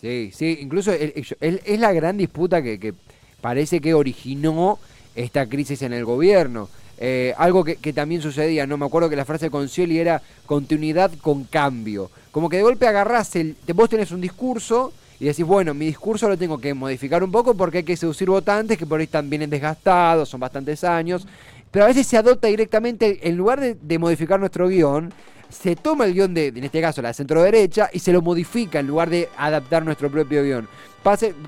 Sí, 0.02 0.30
sí, 0.32 0.60
incluso 0.62 0.92
él, 0.92 1.26
es 1.40 1.80
la 1.80 1.94
gran 1.94 2.16
disputa 2.16 2.62
que, 2.62 2.80
que, 2.80 2.94
parece 3.42 3.82
que 3.82 3.96
originó 3.96 4.78
esta 5.16 5.48
crisis 5.48 5.82
en 5.82 5.94
el 5.94 6.06
gobierno. 6.06 6.70
Eh, 6.98 7.34
algo 7.38 7.64
que, 7.64 7.94
también 7.94 8.22
sucedía, 8.22 8.66
no 8.66 8.78
me 8.78 8.86
acuerdo 8.86 9.10
que 9.10 9.16
la 9.16 9.26
frase 9.26 9.46
de 9.46 9.52
Concioli 9.52 10.00
era 10.00 10.22
continuidad 10.46 11.12
con 11.22 11.44
cambio. 11.44 12.10
Como 12.32 12.50
que 12.50 12.58
de 12.58 12.64
golpe 12.64 12.88
agarrás, 12.88 13.36
el, 13.36 13.56
vos 13.74 13.90
tenés 13.90 14.12
un 14.12 14.22
discurso 14.22 14.94
y 15.20 15.26
decís, 15.26 15.46
bueno, 15.46 15.74
mi 15.74 15.88
discurso 15.88 16.30
lo 16.30 16.38
tengo 16.38 16.58
que 16.58 16.74
modificar 16.74 17.24
un 17.24 17.32
poco 17.32 17.56
porque 17.56 17.80
hay 17.80 17.84
que 17.84 17.98
seducir 17.98 18.30
votantes 18.30 18.78
que 18.78 18.86
por 18.86 19.00
ahí 19.00 19.06
están 19.06 19.30
bien 19.30 19.50
desgastados, 19.50 20.30
son 20.30 20.40
bastantes 20.40 20.84
años. 20.84 21.28
Pero 21.72 21.86
a 21.86 21.88
veces 21.90 22.08
se 22.08 22.18
adopta 22.18 22.48
directamente, 22.48 23.28
en 23.28 23.36
lugar 23.36 23.60
de 23.60 24.00
modificar 24.00 24.40
nuestro 24.40 24.70
guion, 24.70 25.14
se 25.50 25.76
toma 25.76 26.06
el 26.06 26.14
guion 26.14 26.34
de, 26.34 26.48
en 26.48 26.64
este 26.64 26.82
caso, 26.82 27.02
la 27.02 27.14
centro 27.14 27.42
derecha 27.42 27.90
y 27.94 28.00
se 28.00 28.12
lo 28.12 28.22
modifica 28.22 28.80
en 28.80 28.88
lugar 28.88 29.10
de 29.10 29.30
adaptar 29.38 29.84
nuestro 29.86 30.10
propio 30.10 30.44
guion. 30.44 30.68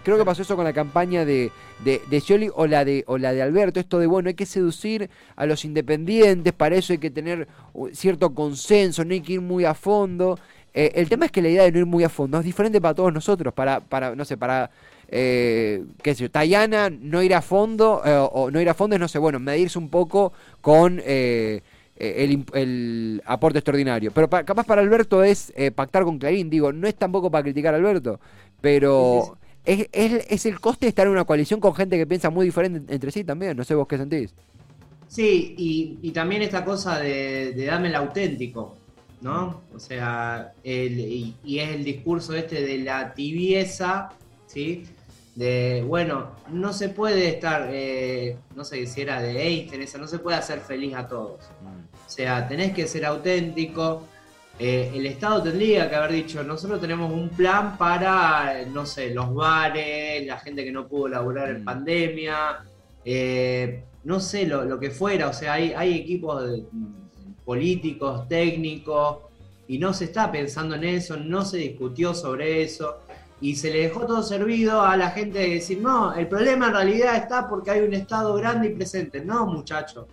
Creo 0.04 0.20
que 0.20 0.24
pasó 0.24 0.44
eso 0.44 0.56
con 0.56 0.66
la 0.66 0.74
campaña 0.74 1.26
de, 1.26 1.52
de, 1.84 2.00
de 2.08 2.22
Scioli 2.22 2.48
o 2.54 2.68
la 2.68 2.86
de, 2.86 3.04
o 3.08 3.18
la 3.18 3.34
de 3.34 3.42
Alberto, 3.42 3.80
esto 3.80 3.98
de, 3.98 4.06
bueno, 4.06 4.30
hay 4.30 4.36
que 4.36 4.46
seducir 4.46 5.10
a 5.36 5.48
los 5.48 5.66
independientes, 5.66 6.54
para 6.54 6.76
eso 6.76 6.94
hay 6.94 7.00
que 7.00 7.10
tener 7.10 7.48
cierto 7.92 8.36
consenso, 8.36 9.04
no 9.04 9.14
hay 9.14 9.22
que 9.22 9.34
ir 9.34 9.42
muy 9.42 9.66
a 9.66 9.74
fondo. 9.74 10.38
Eh, 10.76 10.92
el 10.94 11.10
tema 11.10 11.26
es 11.26 11.32
que 11.32 11.42
la 11.42 11.50
idea 11.50 11.64
de 11.64 11.72
no 11.72 11.80
ir 11.80 11.86
muy 11.88 12.04
a 12.04 12.10
fondo 12.10 12.38
es 12.38 12.46
diferente 12.46 12.80
para 12.80 12.94
todos 12.94 13.12
nosotros, 13.12 13.52
para, 13.52 13.80
para 13.80 14.16
no 14.16 14.26
sé, 14.26 14.38
para... 14.38 14.70
Eh, 15.10 15.86
qué 16.04 16.14
sé 16.14 16.24
yo, 16.24 16.30
Tayana 16.30 16.92
no 16.92 17.24
ir 17.24 17.34
a 17.34 17.42
fondo, 17.42 18.04
eh, 18.06 18.28
o 18.32 18.52
no 18.52 18.62
ir 18.62 18.70
a 18.70 18.76
fondo 18.76 18.96
es, 18.96 19.00
no 19.00 19.08
sé, 19.08 19.18
bueno, 19.18 19.40
medirse 19.40 19.80
un 19.80 19.90
poco 19.90 20.34
con... 20.62 21.02
el, 22.00 22.46
el, 22.54 23.22
aporte 23.26 23.60
extraordinario. 23.60 24.12
Pero 24.12 24.30
pa, 24.30 24.44
capaz 24.44 24.66
para 24.66 24.82
Alberto 24.82 25.24
es 25.24 25.54
eh, 25.56 25.72
pactar 25.72 26.04
con 26.04 26.20
Clarín, 26.20 26.50
digo, 26.50 26.72
no 26.72 26.88
es 26.88 26.96
tampoco 26.96 27.32
para 27.32 27.44
criticar 27.44 27.74
a 27.74 27.78
Alberto, 27.78 28.20
pero 28.62 29.38
es, 29.66 29.88
es, 29.92 30.26
es, 30.30 30.46
el 30.46 30.60
coste 30.60 30.86
de 30.86 30.90
estar 30.90 31.06
en 31.06 31.12
una 31.12 31.26
coalición 31.26 31.60
con 31.60 31.76
gente 31.76 31.98
que 31.98 32.08
piensa 32.08 32.30
muy 32.30 32.46
diferente 32.46 32.94
entre 32.94 33.12
sí 33.12 33.24
también, 33.24 33.58
no 33.58 33.64
sé 33.64 33.76
vos 33.76 33.88
qué 33.88 33.98
sentís. 33.98 34.34
Sí, 35.08 35.56
y, 35.58 36.00
y 36.02 36.12
también 36.12 36.42
esta 36.42 36.66
cosa 36.66 37.00
de, 37.00 37.54
de, 37.54 37.66
darme 37.66 37.88
el 37.88 37.96
auténtico, 37.96 38.76
¿no? 39.22 39.62
O 39.74 39.80
sea, 39.80 40.54
el, 40.64 41.00
y, 41.00 41.36
y, 41.44 41.60
es 41.60 41.70
el 41.70 41.84
discurso 41.84 42.34
este 42.34 42.62
de 42.62 42.80
la 42.80 43.14
tibieza, 43.14 44.10
¿sí? 44.48 44.84
De, 45.36 45.84
bueno, 45.88 46.32
no 46.52 46.74
se 46.74 46.90
puede 46.90 47.30
estar, 47.30 47.70
eh, 47.72 48.38
no 48.56 48.66
sé 48.66 48.86
si 48.88 49.02
era 49.02 49.22
de 49.22 49.42
Einstein, 49.48 49.82
esa, 49.82 49.98
no 49.98 50.08
se 50.08 50.20
puede 50.20 50.38
hacer 50.38 50.60
feliz 50.60 50.96
a 50.96 51.08
todos. 51.08 51.42
Mm. 51.62 51.87
O 52.08 52.10
sea, 52.10 52.48
tenés 52.48 52.74
que 52.74 52.88
ser 52.88 53.06
auténtico. 53.06 54.08
Eh, 54.58 54.92
el 54.96 55.06
Estado 55.06 55.44
tendría 55.44 55.90
que 55.90 55.96
haber 55.98 56.14
dicho, 56.14 56.42
nosotros 56.42 56.80
tenemos 56.80 57.12
un 57.12 57.28
plan 57.30 57.78
para, 57.78 58.64
no 58.74 58.86
sé, 58.86 59.14
los 59.14 59.36
bares, 59.36 60.26
la 60.26 60.40
gente 60.40 60.64
que 60.64 60.72
no 60.72 60.88
pudo 60.88 61.10
laburar 61.10 61.50
en 61.50 61.62
mm. 61.62 61.66
pandemia, 61.66 62.64
eh, 63.04 63.84
no 64.06 64.22
sé, 64.22 64.48
lo, 64.48 64.64
lo, 64.64 64.80
que 64.80 64.90
fuera. 64.90 65.28
O 65.28 65.34
sea, 65.34 65.54
hay, 65.54 65.74
hay 65.76 65.96
equipos 65.96 66.50
de, 66.50 66.64
políticos, 67.44 68.26
técnicos, 68.30 69.18
y 69.68 69.78
no 69.78 69.94
se 69.94 70.06
está 70.06 70.32
pensando 70.32 70.76
en 70.76 70.86
eso, 70.86 71.18
no 71.18 71.44
se 71.44 71.58
discutió 71.58 72.14
sobre 72.14 72.64
eso. 72.64 73.00
Y 73.42 73.58
se 73.58 73.70
le 73.70 73.82
dejó 73.82 74.06
todo 74.06 74.24
servido 74.24 74.82
a 74.82 74.96
la 74.96 75.12
gente 75.12 75.40
de 75.40 75.50
decir, 75.56 75.82
no, 75.82 76.14
el 76.16 76.28
problema 76.30 76.68
en 76.68 76.74
realidad 76.74 77.18
está 77.18 77.50
porque 77.50 77.72
hay 77.72 77.82
un 77.82 77.94
Estado 77.94 78.34
grande 78.36 78.70
y 78.70 78.76
presente. 78.76 79.24
No, 79.24 79.46
muchachos 79.46 80.06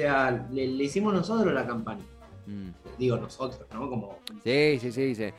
sea, 0.00 0.46
le, 0.52 0.68
le 0.68 0.84
hicimos 0.84 1.12
nosotros 1.12 1.52
la 1.52 1.66
campaña. 1.66 2.04
Mm. 2.46 2.68
Digo 2.98 3.16
nosotros, 3.16 3.60
¿no? 3.72 3.90
Como... 3.90 4.18
Sí, 4.44 4.78
sí, 4.80 4.92
sí. 4.92 5.14
sí. 5.14 5.32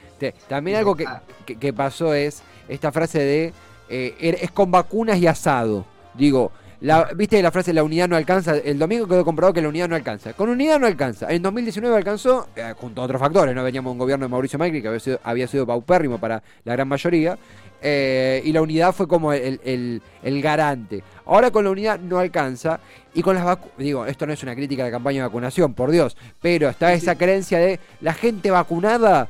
También 0.47 0.77
algo 0.77 0.95
que, 0.95 1.05
que, 1.45 1.55
que, 1.55 1.73
pasó 1.73 2.13
es 2.13 2.43
esta 2.67 2.91
frase 2.91 3.19
de 3.19 3.53
eh, 3.89 4.15
er, 4.19 4.37
es 4.41 4.51
con 4.51 4.69
vacunas 4.69 5.17
y 5.17 5.27
asado. 5.27 5.85
Digo, 6.13 6.51
La, 6.81 7.09
¿Viste 7.13 7.41
la 7.41 7.51
frase 7.51 7.73
la 7.73 7.83
unidad 7.83 8.07
no 8.07 8.15
alcanza? 8.15 8.55
El 8.55 8.79
domingo 8.79 9.05
quedó 9.05 9.25
comprobado 9.25 9.53
que 9.53 9.61
la 9.61 9.67
unidad 9.67 9.89
no 9.89 9.95
alcanza. 9.95 10.31
Con 10.33 10.49
unidad 10.49 10.79
no 10.79 10.87
alcanza. 10.87 11.29
En 11.29 11.41
2019 11.41 11.95
alcanzó, 11.95 12.47
eh, 12.55 12.73
junto 12.77 13.01
a 13.01 13.05
otros 13.05 13.19
factores, 13.19 13.53
¿no? 13.53 13.63
Veníamos 13.63 13.91
un 13.91 13.97
gobierno 13.97 14.25
de 14.25 14.29
Mauricio 14.29 14.57
Macri 14.57 14.81
que 14.81 14.87
había 14.87 14.99
sido, 15.01 15.19
había 15.23 15.47
sido 15.47 15.67
paupérrimo 15.67 16.19
para 16.19 16.41
la 16.63 16.73
gran 16.73 16.87
mayoría. 16.87 17.37
Eh, 17.81 18.41
y 18.45 18.53
la 18.53 18.61
unidad 18.61 18.93
fue 18.93 19.07
como 19.07 19.33
el, 19.33 19.59
el, 19.63 20.01
el, 20.23 20.41
garante. 20.41 21.03
Ahora 21.25 21.51
con 21.51 21.65
la 21.65 21.71
unidad 21.71 21.99
no 21.99 22.17
alcanza. 22.17 22.79
Y 23.13 23.23
con 23.23 23.35
las 23.35 23.43
vacunas, 23.43 23.77
digo, 23.77 24.05
esto 24.05 24.25
no 24.25 24.31
es 24.31 24.43
una 24.43 24.55
crítica 24.55 24.85
de 24.85 24.91
campaña 24.91 25.21
de 25.21 25.27
vacunación, 25.27 25.73
por 25.73 25.91
Dios, 25.91 26.15
pero 26.41 26.69
está 26.69 26.93
esa 26.93 27.15
creencia 27.15 27.57
de 27.57 27.79
la 27.99 28.13
gente 28.13 28.51
vacunada 28.51 29.27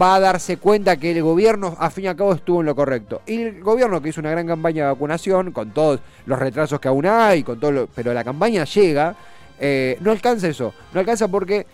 va 0.00 0.16
a 0.16 0.20
darse 0.20 0.56
cuenta 0.56 0.96
que 0.96 1.12
el 1.12 1.22
gobierno, 1.22 1.76
a 1.78 1.90
fin 1.90 2.04
y 2.04 2.06
al 2.08 2.16
cabo, 2.16 2.32
estuvo 2.32 2.60
en 2.60 2.66
lo 2.66 2.74
correcto. 2.74 3.22
Y 3.26 3.42
el 3.42 3.62
gobierno 3.62 4.00
que 4.00 4.08
hizo 4.08 4.20
una 4.20 4.30
gran 4.30 4.46
campaña 4.46 4.84
de 4.84 4.90
vacunación, 4.90 5.52
con 5.52 5.70
todos 5.70 6.00
los 6.26 6.38
retrasos 6.38 6.80
que 6.80 6.88
aún 6.88 7.06
hay, 7.06 7.42
con 7.42 7.60
todo 7.60 7.88
pero 7.94 8.14
la 8.14 8.24
campaña 8.24 8.64
llega, 8.64 9.14
eh, 9.58 9.96
no 10.00 10.10
alcanza 10.10 10.48
eso. 10.48 10.72
No 10.92 11.00
alcanza 11.00 11.28
porque 11.28 11.66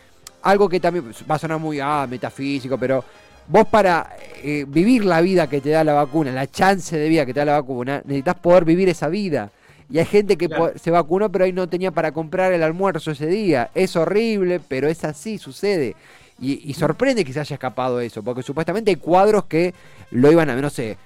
algo 0.43 0.69
que 0.69 0.81
también 0.81 1.13
va 1.31 1.35
a 1.35 1.39
sonar 1.39 1.59
muy 1.59 1.81
ah, 1.81 2.07
metafísico, 2.09 2.79
pero 2.79 3.05
vos 3.47 3.67
para 3.69 4.17
eh, 4.43 4.65
vivir 4.67 5.05
la 5.05 5.21
vida 5.21 5.49
que 5.49 5.61
te 5.61 5.71
da 5.71 5.85
la 5.85 5.95
vacuna, 5.95 6.33
la 6.33 6.47
chance 6.51 6.97
de 6.97 7.09
vida 7.09 7.27
que 7.27 7.35
te 7.35 7.41
da 7.41 7.47
la 7.47 7.61
vacuna, 7.61 8.03
necesitas 8.05 8.37
poder 8.37 8.65
vivir 8.65 8.89
esa 8.89 9.09
vida. 9.09 9.51
Y 9.93 9.99
hay 9.99 10.05
gente 10.05 10.37
que 10.37 10.49
se 10.77 10.91
vacunó 10.93 11.33
pero 11.33 11.45
ahí 11.45 11.53
no 11.53 11.69
tenía 11.69 11.91
para 11.91 12.13
comprar 12.13 12.53
el 12.53 12.63
almuerzo 12.63 13.11
ese 13.11 13.27
día. 13.27 13.71
Es 13.75 13.97
horrible, 13.97 14.61
pero 14.61 14.89
es 14.89 15.05
así, 15.05 15.37
sucede. 15.37 15.97
Y, 16.41 16.73
sorprende 16.73 17.25
que 17.25 17.35
se 17.35 17.41
haya 17.41 17.55
escapado 17.55 18.01
eso, 18.01 18.23
porque 18.23 18.43
supuestamente 18.43 18.91
hay 18.91 18.97
cuadros 18.97 19.45
que 19.45 19.75
lo 20.11 20.33
iban 20.33 20.49
a, 20.49 20.57
no 20.57 20.71
sé, 20.71 20.97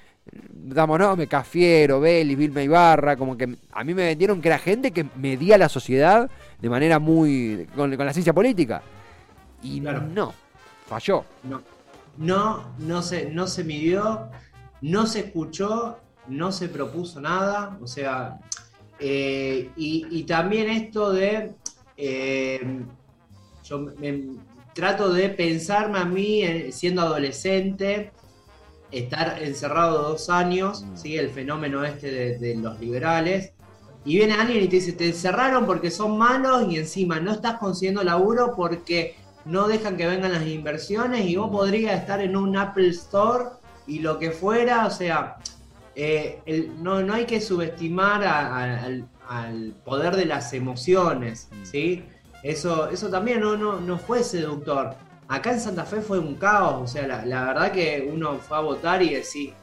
damos 0.53 1.19
me 1.19 1.27
Cafiero, 1.27 2.01
Belis, 2.01 2.39
Vilma 2.39 2.63
Ibarra, 2.63 3.17
como 3.17 3.37
que 3.37 3.57
a 3.73 3.85
mí 3.85 3.95
me 3.95 4.07
vendieron 4.07 4.41
que 4.41 4.49
era 4.49 4.59
gente 4.59 4.93
que 4.93 5.07
medía 5.17 5.59
la 5.59 5.69
sociedad 5.69 6.31
de 6.61 6.71
manera 6.71 6.99
muy. 6.99 7.69
con, 7.75 7.97
la 7.97 8.13
ciencia 8.13 8.33
política. 8.33 8.83
Y 9.63 9.81
no, 9.81 10.33
falló. 10.87 11.25
No, 11.43 11.63
no, 12.17 12.75
no 12.79 13.03
se, 13.03 13.31
no 13.31 13.47
se 13.47 13.65
midió, 13.65 14.29
no 14.83 15.07
se 15.07 15.21
escuchó, 15.21 15.99
no 16.29 16.53
se 16.53 16.69
propuso 16.69 17.21
nada, 17.21 17.77
o 17.83 17.87
sea, 17.87 18.39
eh, 18.99 19.71
y, 19.77 20.23
también 20.25 20.71
esto 20.71 21.13
de. 21.13 21.53
Eh, 21.97 22.61
yo 23.65 23.79
me, 23.79 24.37
trato 24.75 25.13
de 25.13 25.31
pensarme 25.31 25.99
a 25.99 26.05
mí 26.05 26.43
siendo 26.73 27.03
adolescente, 27.03 28.13
estar 28.91 29.43
encerrado 29.43 30.11
dos 30.11 30.29
años, 30.31 30.83
mm. 30.83 30.97
¿sí? 30.97 31.17
el 31.17 31.31
fenómeno 31.31 31.85
este 31.85 32.39
de, 32.39 32.55
los 32.57 32.79
liberales, 32.81 33.53
y 34.05 34.17
viene 34.17 34.35
alguien 34.35 34.63
y 34.63 34.69
te 34.69 34.77
dice, 34.77 34.93
te 34.93 35.07
encerraron 35.07 35.65
porque 35.65 35.91
son 35.91 36.19
malos 36.19 36.71
y 36.71 36.77
encima 36.77 37.21
no 37.21 37.33
estás 37.33 37.57
consiguiendo 37.57 38.05
laburo 38.05 38.55
porque 38.55 39.17
no 39.47 39.67
dejan 39.67 39.97
que 39.97 40.07
vengan 40.07 40.33
las 40.33 40.47
inversiones 40.47 41.27
y 41.27 41.37
vos 41.37 41.49
mm. 41.49 41.53
podrías 41.53 42.01
estar 42.01 42.21
en 42.21 42.37
un 42.37 42.57
Apple 42.57 42.89
Store 42.89 43.45
y 43.87 44.01
lo 44.01 44.19
que 44.19 44.31
fuera, 44.31 44.87
o 44.87 44.91
sea, 44.91 45.37
eh, 45.95 46.71
no, 46.81 47.03
no, 47.03 47.15
hay 47.15 47.25
que 47.25 47.41
subestimar 47.41 48.25
al, 48.25 49.07
al, 49.29 49.75
poder 49.85 50.17
de 50.17 50.27
las 50.27 50.53
emociones, 50.53 51.49
mm. 51.51 51.65
¿sí? 51.65 52.05
Eso, 52.45 52.91
eso 52.91 53.09
también 53.09 53.41
no, 53.41 53.57
no, 53.57 53.81
no 53.81 53.99
fue 53.99 54.23
seductor. 54.23 54.95
Acá 55.29 55.53
en 55.53 55.61
Santa 55.61 55.87
Fe 55.87 56.03
fue 56.03 56.19
un 56.19 56.35
caos, 56.35 56.83
o 56.83 56.87
sea, 56.87 57.25
la, 57.25 57.45
verdad 57.47 57.73
que 57.73 58.07
uno 58.13 58.39
fue 58.39 58.59
a 58.59 58.61
votar 58.61 59.03
y 59.03 59.15
decir, 59.15 59.55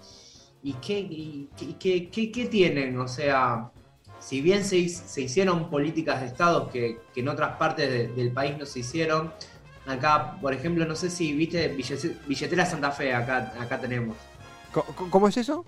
¿y 0.63 0.73
qué, 0.73 1.47
qué, 1.79 2.09
qué, 2.09 2.45
tienen? 2.47 2.97
O 2.97 3.07
sea, 3.07 3.69
si 4.17 4.41
bien 4.41 4.65
se, 4.65 4.89
se 4.89 5.21
hicieron 5.21 5.69
políticas 5.69 6.21
de 6.21 6.25
Estado 6.27 6.71
que, 6.71 6.99
en 7.15 7.27
otras 7.27 7.57
partes 7.57 8.15
del 8.15 8.31
país 8.31 8.57
no 8.57 8.65
se 8.65 8.79
hicieron, 8.79 9.31
acá, 9.85 10.37
por 10.41 10.51
ejemplo, 10.51 10.83
no 10.83 10.95
sé 10.95 11.11
si 11.11 11.33
viste 11.33 11.67
Billetera 11.67 12.65
Santa 12.65 12.89
Fe, 12.89 13.13
acá, 13.13 13.53
acá 13.59 13.79
tenemos. 13.79 14.17
¿Cómo 15.11 15.27
es 15.27 15.37
eso? 15.37 15.63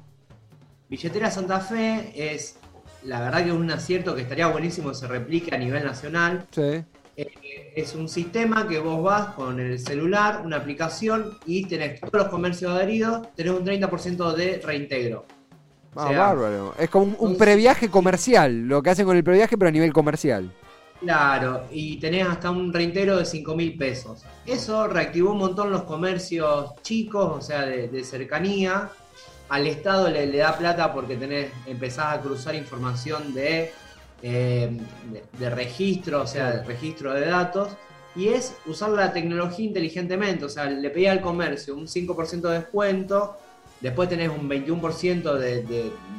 Billetera 0.89 1.29
Santa 1.29 1.59
Fe 1.59 2.11
es, 2.15 2.57
la 3.03 3.21
verdad 3.21 3.43
que 3.43 3.49
es 3.49 3.55
un 3.55 3.69
acierto 3.69 4.15
que 4.15 4.23
estaría 4.23 4.47
buenísimo 4.47 4.89
que 4.89 4.95
se 4.95 5.07
replique 5.07 5.53
a 5.53 5.59
nivel 5.59 5.83
nacional. 5.83 6.47
Sí. 6.49 6.83
Eh, 7.15 7.73
es 7.75 7.93
un 7.95 8.09
sistema 8.09 8.67
que 8.67 8.79
vos 8.79 9.03
vas 9.03 9.33
con 9.35 9.59
el 9.59 9.79
celular, 9.79 10.41
una 10.43 10.57
aplicación 10.57 11.37
y 11.45 11.65
tenés 11.65 11.99
todos 11.99 12.13
los 12.13 12.27
comercios 12.27 12.71
adheridos, 12.71 13.27
tenés 13.35 13.53
un 13.53 13.65
30% 13.65 14.33
de 14.33 14.61
reintegro. 14.63 15.25
Ah, 15.95 16.11
bárbaro. 16.11 16.73
Es 16.79 16.89
como 16.89 17.15
un, 17.19 17.37
previaje 17.37 17.89
comercial, 17.89 18.67
lo 18.67 18.81
que 18.81 18.89
hacen 18.89 19.05
con 19.05 19.15
el 19.15 19.23
previaje, 19.23 19.57
pero 19.57 19.69
a 19.69 19.71
nivel 19.71 19.93
comercial. 19.93 20.51
Claro, 20.99 21.65
y 21.71 21.97
tenés 21.97 22.27
hasta 22.27 22.49
un 22.49 22.73
reintegro 22.73 23.17
de 23.17 23.25
5 23.25 23.55
mil 23.55 23.77
pesos. 23.77 24.23
Eso 24.45 24.87
reactivó 24.87 25.33
un 25.33 25.37
montón 25.37 25.69
los 25.69 25.83
comercios 25.83 26.71
chicos, 26.81 27.31
o 27.37 27.41
sea, 27.41 27.65
de, 27.65 28.03
cercanía. 28.03 28.89
Al 29.49 29.67
Estado 29.67 30.09
le, 30.09 30.25
le, 30.25 30.37
da 30.39 30.57
plata 30.57 30.93
porque 30.93 31.15
tenés, 31.15 31.51
empezás 31.67 32.17
a 32.17 32.21
cruzar 32.21 32.55
información 32.55 33.33
de 33.33 33.71
eh, 34.23 34.77
de, 35.37 35.49
registro, 35.49 36.21
o 36.21 36.27
sea, 36.27 36.51
de 36.51 36.63
registro 36.63 37.13
de 37.13 37.25
datos, 37.25 37.73
y 38.15 38.29
es 38.29 38.55
usar 38.65 38.91
la 38.91 39.11
tecnología 39.11 39.65
inteligentemente, 39.65 40.45
o 40.45 40.49
sea, 40.49 40.69
le 40.69 40.89
pedía 40.89 41.11
al 41.11 41.19
comercio 41.19 41.75
un 41.75 41.87
5% 41.87 42.41
de 42.41 42.59
descuento, 42.59 43.37
después 43.81 44.07
tenés 44.07 44.29
un 44.29 44.49
21% 44.49 45.33
de, 45.33 45.63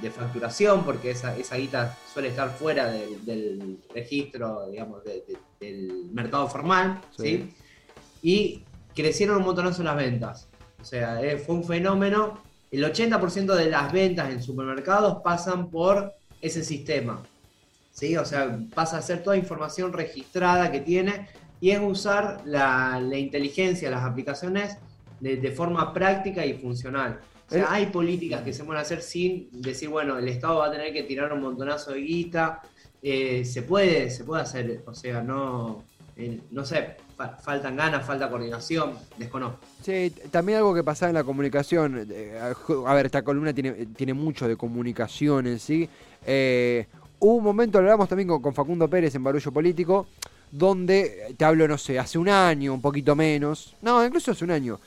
de, 0.03 0.11
facturación, 0.11 0.85
porque 0.85 1.13
esa, 1.13 1.35
esa 1.35 1.57
guita 1.57 1.97
suele 2.13 2.29
estar 2.29 2.51
fuera 2.51 2.89
del 2.91 3.79
registro, 3.95 4.69
digamos, 4.71 5.03
del 5.59 6.11
mercado 6.13 6.47
formal, 6.47 7.01
sí. 7.17 7.55
Y 8.23 8.65
crecieron 8.95 9.39
un 9.39 9.45
montonazo 9.45 9.83
las 9.83 9.97
ventas. 9.97 10.49
O 10.79 10.85
sea, 10.85 11.23
eh, 11.23 11.39
fue 11.39 11.55
un 11.55 11.65
fenómeno. 11.65 12.43
El 12.71 12.85
80% 12.85 13.55
de 13.55 13.71
las 13.71 13.91
ventas 13.91 14.31
en 14.31 14.43
supermercados 14.43 15.23
pasan 15.23 15.71
por 15.71 16.13
ese 16.43 16.63
sistema. 16.63 17.23
¿Sí? 17.95 18.19
O 18.19 18.25
sea, 18.27 18.59
pasa 18.75 18.99
a 18.99 19.03
ser 19.03 19.23
toda 19.23 19.39
información 19.39 19.95
registrada 19.95 20.71
que 20.71 20.81
tiene 20.81 21.29
y 21.61 21.71
es 21.71 21.81
usar 21.81 22.43
la, 22.45 23.01
inteligencia, 23.17 23.91
las 23.91 24.05
aplicaciones 24.05 24.77
de, 25.21 25.51
forma 25.53 25.95
práctica 25.95 26.45
y 26.45 26.59
funcional. 26.59 27.21
O 27.49 27.51
sea, 27.51 27.73
hay 27.73 27.87
políticas 27.87 28.43
que 28.43 28.53
se 28.53 28.65
pueden 28.65 28.83
hacer 28.83 29.01
sin 29.01 29.49
decir, 29.63 29.89
bueno, 29.89 30.19
el 30.19 30.29
Estado 30.29 30.59
va 30.59 30.67
a 30.67 30.71
tener 30.71 30.93
que 30.93 31.05
tirar 31.05 31.33
un 31.33 31.41
montonazo 31.41 31.93
de 31.93 32.01
guita. 32.01 32.61
Eh, 33.03 33.45
se 33.45 33.63
puede, 33.63 34.11
se 34.11 34.25
puede 34.25 34.43
hacer, 34.43 34.83
o 34.87 34.95
sea, 34.95 35.23
no, 35.23 35.85
eh, 36.17 36.41
no 36.51 36.65
sé, 36.65 36.97
faltan 37.43 37.77
ganas, 37.77 38.07
falta 38.07 38.29
coordinación, 38.29 38.95
desconozco. 39.19 39.61
Sí, 39.83 40.13
también 40.31 40.59
algo 40.59 40.75
que 40.75 40.85
pasa 40.85 41.09
en 41.09 41.15
la 41.15 41.25
comunicación, 41.25 42.07
eh, 42.11 42.41
a 42.87 42.95
ver, 42.95 43.07
esta 43.07 43.23
columna 43.23 43.53
tiene, 43.53 43.87
tiene 43.87 44.15
mucho 44.15 44.49
de 44.49 44.57
comunicación 44.57 45.47
en 45.47 45.59
sí. 45.59 45.89
Eh, 46.27 46.87
Hubo 47.27 47.37
un 47.37 47.45
momento, 47.45 47.79
hablamos 47.79 48.07
también 48.07 48.29
con, 48.29 48.53
Facundo 48.53 48.87
Pérez 48.87 49.15
en 49.15 49.25
Barullo 49.25 49.51
Político, 49.51 50.09
donde, 50.51 51.35
te 51.39 51.47
hablo, 51.47 51.67
no 51.67 51.79
sé, 51.79 51.99
hace 51.99 52.19
un 52.19 52.29
año, 52.29 52.75
un 52.75 52.83
poquito 52.83 53.17
menos, 53.17 53.75
no, 53.81 54.05
incluso 54.05 54.33
hace 54.33 54.45
un 54.45 54.51
año, 54.51 54.79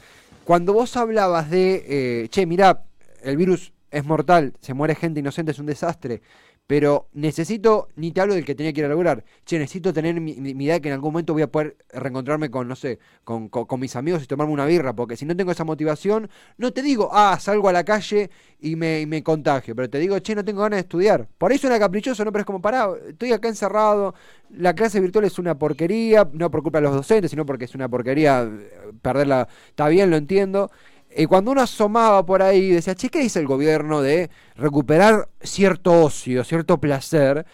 cuando 0.44 0.72
vos 0.72 0.96
hablabas 0.98 1.50
de, 1.50 1.84
eh, 1.88 2.29
che, 2.29 2.46
mirá, 2.46 2.84
el 3.24 3.38
virus 3.38 3.74
es 3.89 4.06
mortal, 4.06 4.53
se 4.62 4.75
muere 4.75 4.94
gente 4.94 5.20
inocente, 5.20 5.51
es 5.51 5.58
un 5.58 5.65
desastre, 5.65 6.22
pero 6.67 7.07
necesito, 7.13 7.88
ni 7.95 8.12
te 8.12 8.19
hablo 8.19 8.36
del 8.36 8.43
que 8.43 8.53
tenía 8.53 8.74
que 8.74 8.81
ir 8.81 8.86
a 8.86 8.89
lograr, 8.89 9.24
che, 9.45 9.57
necesito 9.57 9.93
tener 9.93 10.19
mi, 10.19 10.33
idea 10.33 10.75
de 10.75 10.81
que 10.81 10.89
en 10.89 10.95
algún 10.95 11.13
momento 11.13 11.31
voy 11.31 11.41
a 11.41 11.47
poder 11.47 11.77
reencontrarme 11.93 12.51
con, 12.51 12.67
no 12.67 12.75
sé, 12.75 13.00
con, 13.24 13.50
mis 13.79 13.95
amigos 13.95 14.21
y 14.24 14.27
tomarme 14.27 14.51
una 14.51 14.65
birra, 14.65 14.93
porque 14.93 15.15
si 15.15 15.25
no 15.25 15.36
tengo 15.36 15.51
esa 15.51 15.63
motivación, 15.63 16.29
no 16.57 16.74
te 16.74 16.81
digo, 16.81 17.09
ah, 17.13 17.38
salgo 17.39 17.69
a 17.69 17.71
la 17.71 17.86
calle 17.86 18.29
y 18.59 18.75
me, 18.75 19.05
me 19.05 19.24
contagio, 19.24 19.75
pero 19.75 19.89
te 19.89 19.97
digo, 19.97 20.19
che, 20.19 20.36
no 20.36 20.43
tengo 20.43 20.62
ganas 20.62 20.77
de 20.77 20.81
estudiar. 20.81 21.27
Por 21.38 21.51
ahí 21.51 21.57
suena 21.57 21.79
caprichoso, 21.79 22.25
¿no? 22.25 22.33
Pero 22.33 22.41
es 22.41 22.45
como, 22.45 22.62
pará, 22.62 22.89
estoy 23.07 23.31
acá 23.31 23.47
encerrado, 23.47 24.13
la 24.50 24.74
clase 24.74 25.00
virtual 25.00 25.24
es 25.24 25.39
una 25.39 25.57
porquería, 25.57 26.27
no 26.33 26.51
por 26.51 26.63
culpa 26.63 26.79
de 26.79 26.83
los 26.83 26.95
docentes, 26.95 27.31
sino 27.31 27.45
porque 27.45 27.65
es 27.65 27.75
una 27.75 27.88
porquería 27.88 28.43
eh, 28.43 28.91
perderla, 29.01 29.47
está 29.69 29.88
bien, 29.88 30.09
lo 30.09 30.17
entiendo. 30.17 30.69
Y 31.15 31.25
cuando 31.25 31.51
uno 31.51 31.61
asomaba 31.61 32.25
por 32.25 32.41
ahí 32.41 32.65
y 32.65 32.71
decía, 32.71 32.95
che, 32.95 33.09
¿qué 33.09 33.19
dice 33.19 33.39
el 33.39 33.47
gobierno 33.47 34.01
de 34.01 34.29
recuperar 34.55 35.29
cierto 35.41 36.03
ocio, 36.03 36.43
cierto 36.43 36.79
placer? 36.79 37.45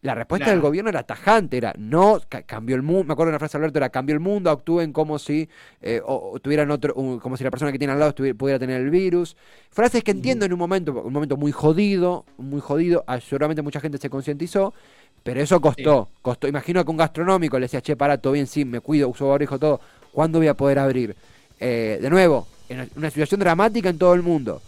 La 0.00 0.14
respuesta 0.14 0.50
del 0.50 0.60
gobierno 0.60 0.90
era 0.90 1.02
tajante, 1.02 1.56
era 1.56 1.74
no, 1.76 2.20
cambió 2.46 2.76
el 2.76 2.82
mundo, 2.82 3.02
me 3.02 3.12
acuerdo 3.14 3.30
de 3.30 3.32
una 3.32 3.38
frase 3.40 3.58
de 3.58 3.64
Alberto, 3.64 3.78
era 3.80 3.88
cambió 3.88 4.14
el 4.14 4.20
mundo, 4.20 4.48
actúen 4.48 4.92
como 4.92 5.18
si 5.18 5.48
eh, 5.82 6.00
o, 6.04 6.38
tuvieran 6.38 6.70
otro, 6.70 6.94
como 6.94 7.36
si 7.36 7.42
la 7.42 7.50
persona 7.50 7.72
que 7.72 7.78
tiene 7.78 7.94
al 7.94 7.98
lado 7.98 8.14
pudiera 8.14 8.60
tener 8.60 8.80
el 8.80 8.90
virus. 8.90 9.36
Frases 9.70 10.04
que 10.04 10.12
entiendo 10.12 10.46
en 10.46 10.52
un 10.52 10.58
momento, 10.60 10.92
un 11.02 11.12
momento 11.12 11.36
muy 11.36 11.50
jodido, 11.50 12.24
muy 12.36 12.60
jodido, 12.60 13.02
ah, 13.08 13.18
seguramente 13.18 13.60
mucha 13.60 13.80
gente 13.80 13.98
se 13.98 14.08
concientizó, 14.08 14.72
pero 15.24 15.40
eso 15.40 15.60
costó, 15.60 16.08
costó. 16.22 16.46
Imagino 16.46 16.84
que 16.84 16.90
un 16.92 16.96
gastronómico 16.96 17.58
le 17.58 17.64
decía, 17.64 17.80
che, 17.80 17.96
para, 17.96 18.18
todo 18.18 18.34
bien, 18.34 18.46
sí, 18.46 18.64
me 18.64 18.78
cuido, 18.78 19.08
uso 19.08 19.28
barrijo, 19.28 19.58
todo, 19.58 19.80
¿cuándo 20.12 20.38
voy 20.38 20.46
a 20.46 20.54
poder 20.54 20.78
abrir? 20.78 21.16
Eh, 21.58 21.98
de 22.00 22.08
nuevo, 22.08 22.46
en 22.68 22.90
una 22.96 23.10
situación 23.10 23.40
dramática 23.40 23.88
en 23.88 23.98
todo 23.98 24.14
el 24.14 24.22
mundo. 24.22 24.60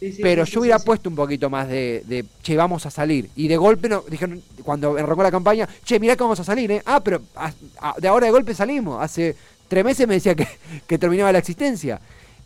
Sí, 0.00 0.12
sí, 0.12 0.22
pero 0.22 0.44
sí, 0.44 0.52
yo 0.52 0.60
hubiera 0.62 0.78
puesto 0.80 1.08
un 1.08 1.14
poquito 1.14 1.48
más 1.48 1.68
de, 1.68 2.02
de, 2.06 2.24
che, 2.42 2.56
vamos 2.56 2.84
a 2.86 2.90
salir. 2.90 3.30
Y 3.36 3.46
de 3.46 3.56
golpe, 3.56 3.88
no, 3.88 4.02
dijeron, 4.08 4.42
cuando 4.64 4.96
arrancó 4.96 5.22
la 5.22 5.30
campaña, 5.30 5.68
che, 5.84 6.00
mirá 6.00 6.16
que 6.16 6.24
vamos 6.24 6.40
a 6.40 6.44
salir, 6.44 6.72
¿eh? 6.72 6.82
Ah, 6.84 7.00
pero 7.00 7.22
a- 7.36 7.52
a- 7.80 7.94
de 7.98 8.08
ahora 8.08 8.26
de 8.26 8.32
golpe 8.32 8.52
salimos. 8.54 9.00
Hace 9.00 9.36
tres 9.68 9.84
meses 9.84 10.08
me 10.08 10.14
decía 10.14 10.34
que, 10.34 10.46
que 10.86 10.98
terminaba 10.98 11.30
la 11.32 11.38
existencia. 11.38 12.00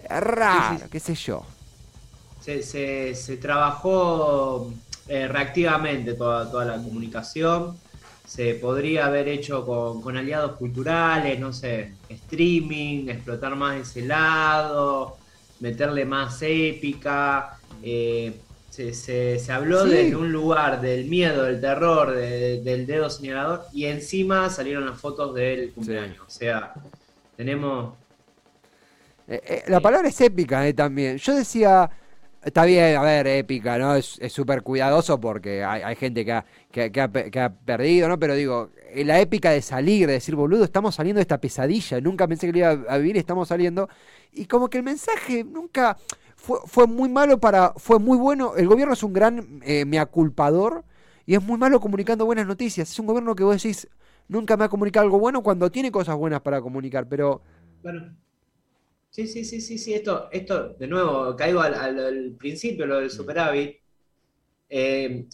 Raro, 0.08 0.80
qué 0.90 1.00
sé 1.00 1.14
yo. 1.14 1.42
se, 2.40 2.62
se- 2.62 3.14
se 3.14 3.36
trabajó 3.38 4.70
eh, 5.08 5.26
reactivamente 5.28 6.14
toda, 6.14 6.50
toda 6.50 6.64
la 6.64 6.74
comunicación. 6.76 7.76
Se 8.26 8.54
podría 8.54 9.06
haber 9.06 9.28
hecho 9.28 9.64
con, 9.64 10.02
con 10.02 10.16
aliados 10.16 10.56
culturales, 10.56 11.38
no 11.38 11.52
sé, 11.52 11.92
streaming, 12.08 13.08
explotar 13.08 13.54
más 13.56 13.76
ese 13.76 14.02
lado, 14.04 15.16
meterle 15.60 16.04
más 16.04 16.38
épica. 16.42 17.58
eh, 17.82 18.34
se, 18.70 18.92
se- 18.92 19.38
se 19.38 19.52
habló 19.52 19.84
Sí. 19.84 19.90
desde 19.90 20.16
un 20.16 20.30
lugar 20.32 20.80
del 20.82 21.06
miedo, 21.06 21.44
del 21.44 21.60
terror, 21.60 22.12
de- 22.14 22.60
del 22.62 22.86
dedo 22.86 23.08
señalador, 23.08 23.62
y 23.72 23.84
encima 23.86 24.50
salieron 24.50 24.84
las 24.86 24.98
fotos 25.00 25.34
del 25.34 25.72
cumpleaños. 25.72 26.18
O 26.26 26.30
sea, 26.30 26.74
tenemos 27.36 27.94
Eh, 29.28 29.40
eh, 29.44 29.62
la 29.68 29.80
palabra 29.80 30.08
es 30.08 30.20
épica 30.20 30.62
también. 30.74 31.16
Yo 31.18 31.34
decía, 31.34 31.88
está 32.46 32.64
bien, 32.64 32.96
a 32.96 33.02
ver, 33.02 33.26
épica, 33.26 33.76
¿no? 33.76 33.96
Es 33.96 34.18
súper 34.28 34.62
cuidadoso 34.62 35.20
porque 35.20 35.64
hay, 35.64 35.96
gente 35.96 36.24
que 36.24 36.32
ha, 36.32 36.44
que, 36.70 37.40
ha 37.40 37.52
perdido, 37.52 38.08
¿no? 38.08 38.18
Pero 38.20 38.34
digo, 38.34 38.70
eh, 38.90 39.04
la 39.04 39.20
épica 39.20 39.50
de 39.50 39.60
salir, 39.60 40.06
de 40.06 40.14
decir, 40.14 40.36
boludo, 40.36 40.62
estamos 40.64 40.94
saliendo 40.94 41.18
de 41.18 41.22
esta 41.22 41.40
pesadilla, 41.40 42.00
nunca 42.00 42.28
pensé 42.28 42.46
que 42.46 42.52
lo 42.52 42.58
iba 42.58 42.70
a 42.88 42.98
vivir, 42.98 43.16
estamos 43.16 43.48
saliendo. 43.48 43.88
Y 44.32 44.46
como 44.46 44.70
que 44.70 44.78
el 44.78 44.84
mensaje 44.84 45.42
nunca 45.42 45.96
fue, 46.36 46.58
fue 46.66 46.86
muy 46.86 47.08
malo 47.08 47.40
para, 47.40 47.72
fue 47.76 47.98
muy 47.98 48.16
bueno. 48.16 48.54
El 48.56 48.68
gobierno 48.68 48.94
es 48.94 49.02
un 49.02 49.12
gran 49.12 49.60
eh, 49.64 49.84
meaculpador 49.84 50.84
y 51.26 51.34
es 51.34 51.42
muy 51.42 51.58
malo 51.58 51.80
comunicando 51.80 52.26
buenas 52.26 52.46
noticias. 52.46 52.88
Es 52.90 52.98
un 53.00 53.06
gobierno 53.06 53.34
que 53.34 53.42
vos 53.42 53.60
decís, 53.60 53.88
nunca 54.28 54.56
me 54.56 54.64
ha 54.64 54.68
comunicado 54.68 55.04
algo 55.04 55.18
bueno 55.18 55.42
cuando 55.42 55.70
tiene 55.72 55.90
cosas 55.90 56.14
buenas 56.16 56.42
para 56.42 56.60
comunicar, 56.60 57.08
pero... 57.08 57.42
Sí, 59.10 59.26
sí, 59.26 59.44
sí, 59.44 59.60
sí, 59.60 59.78
sí. 59.78 59.94
Esto, 59.94 60.28
esto 60.30 60.74
de 60.74 60.86
nuevo, 60.88 61.34
caigo 61.36 61.60
al, 61.60 61.74
al- 61.74 61.98
al 62.00 62.32
principio, 62.38 62.86
lo 62.86 62.98
del 63.00 63.10
superávit. 63.10 63.76
Eh, 64.68 65.26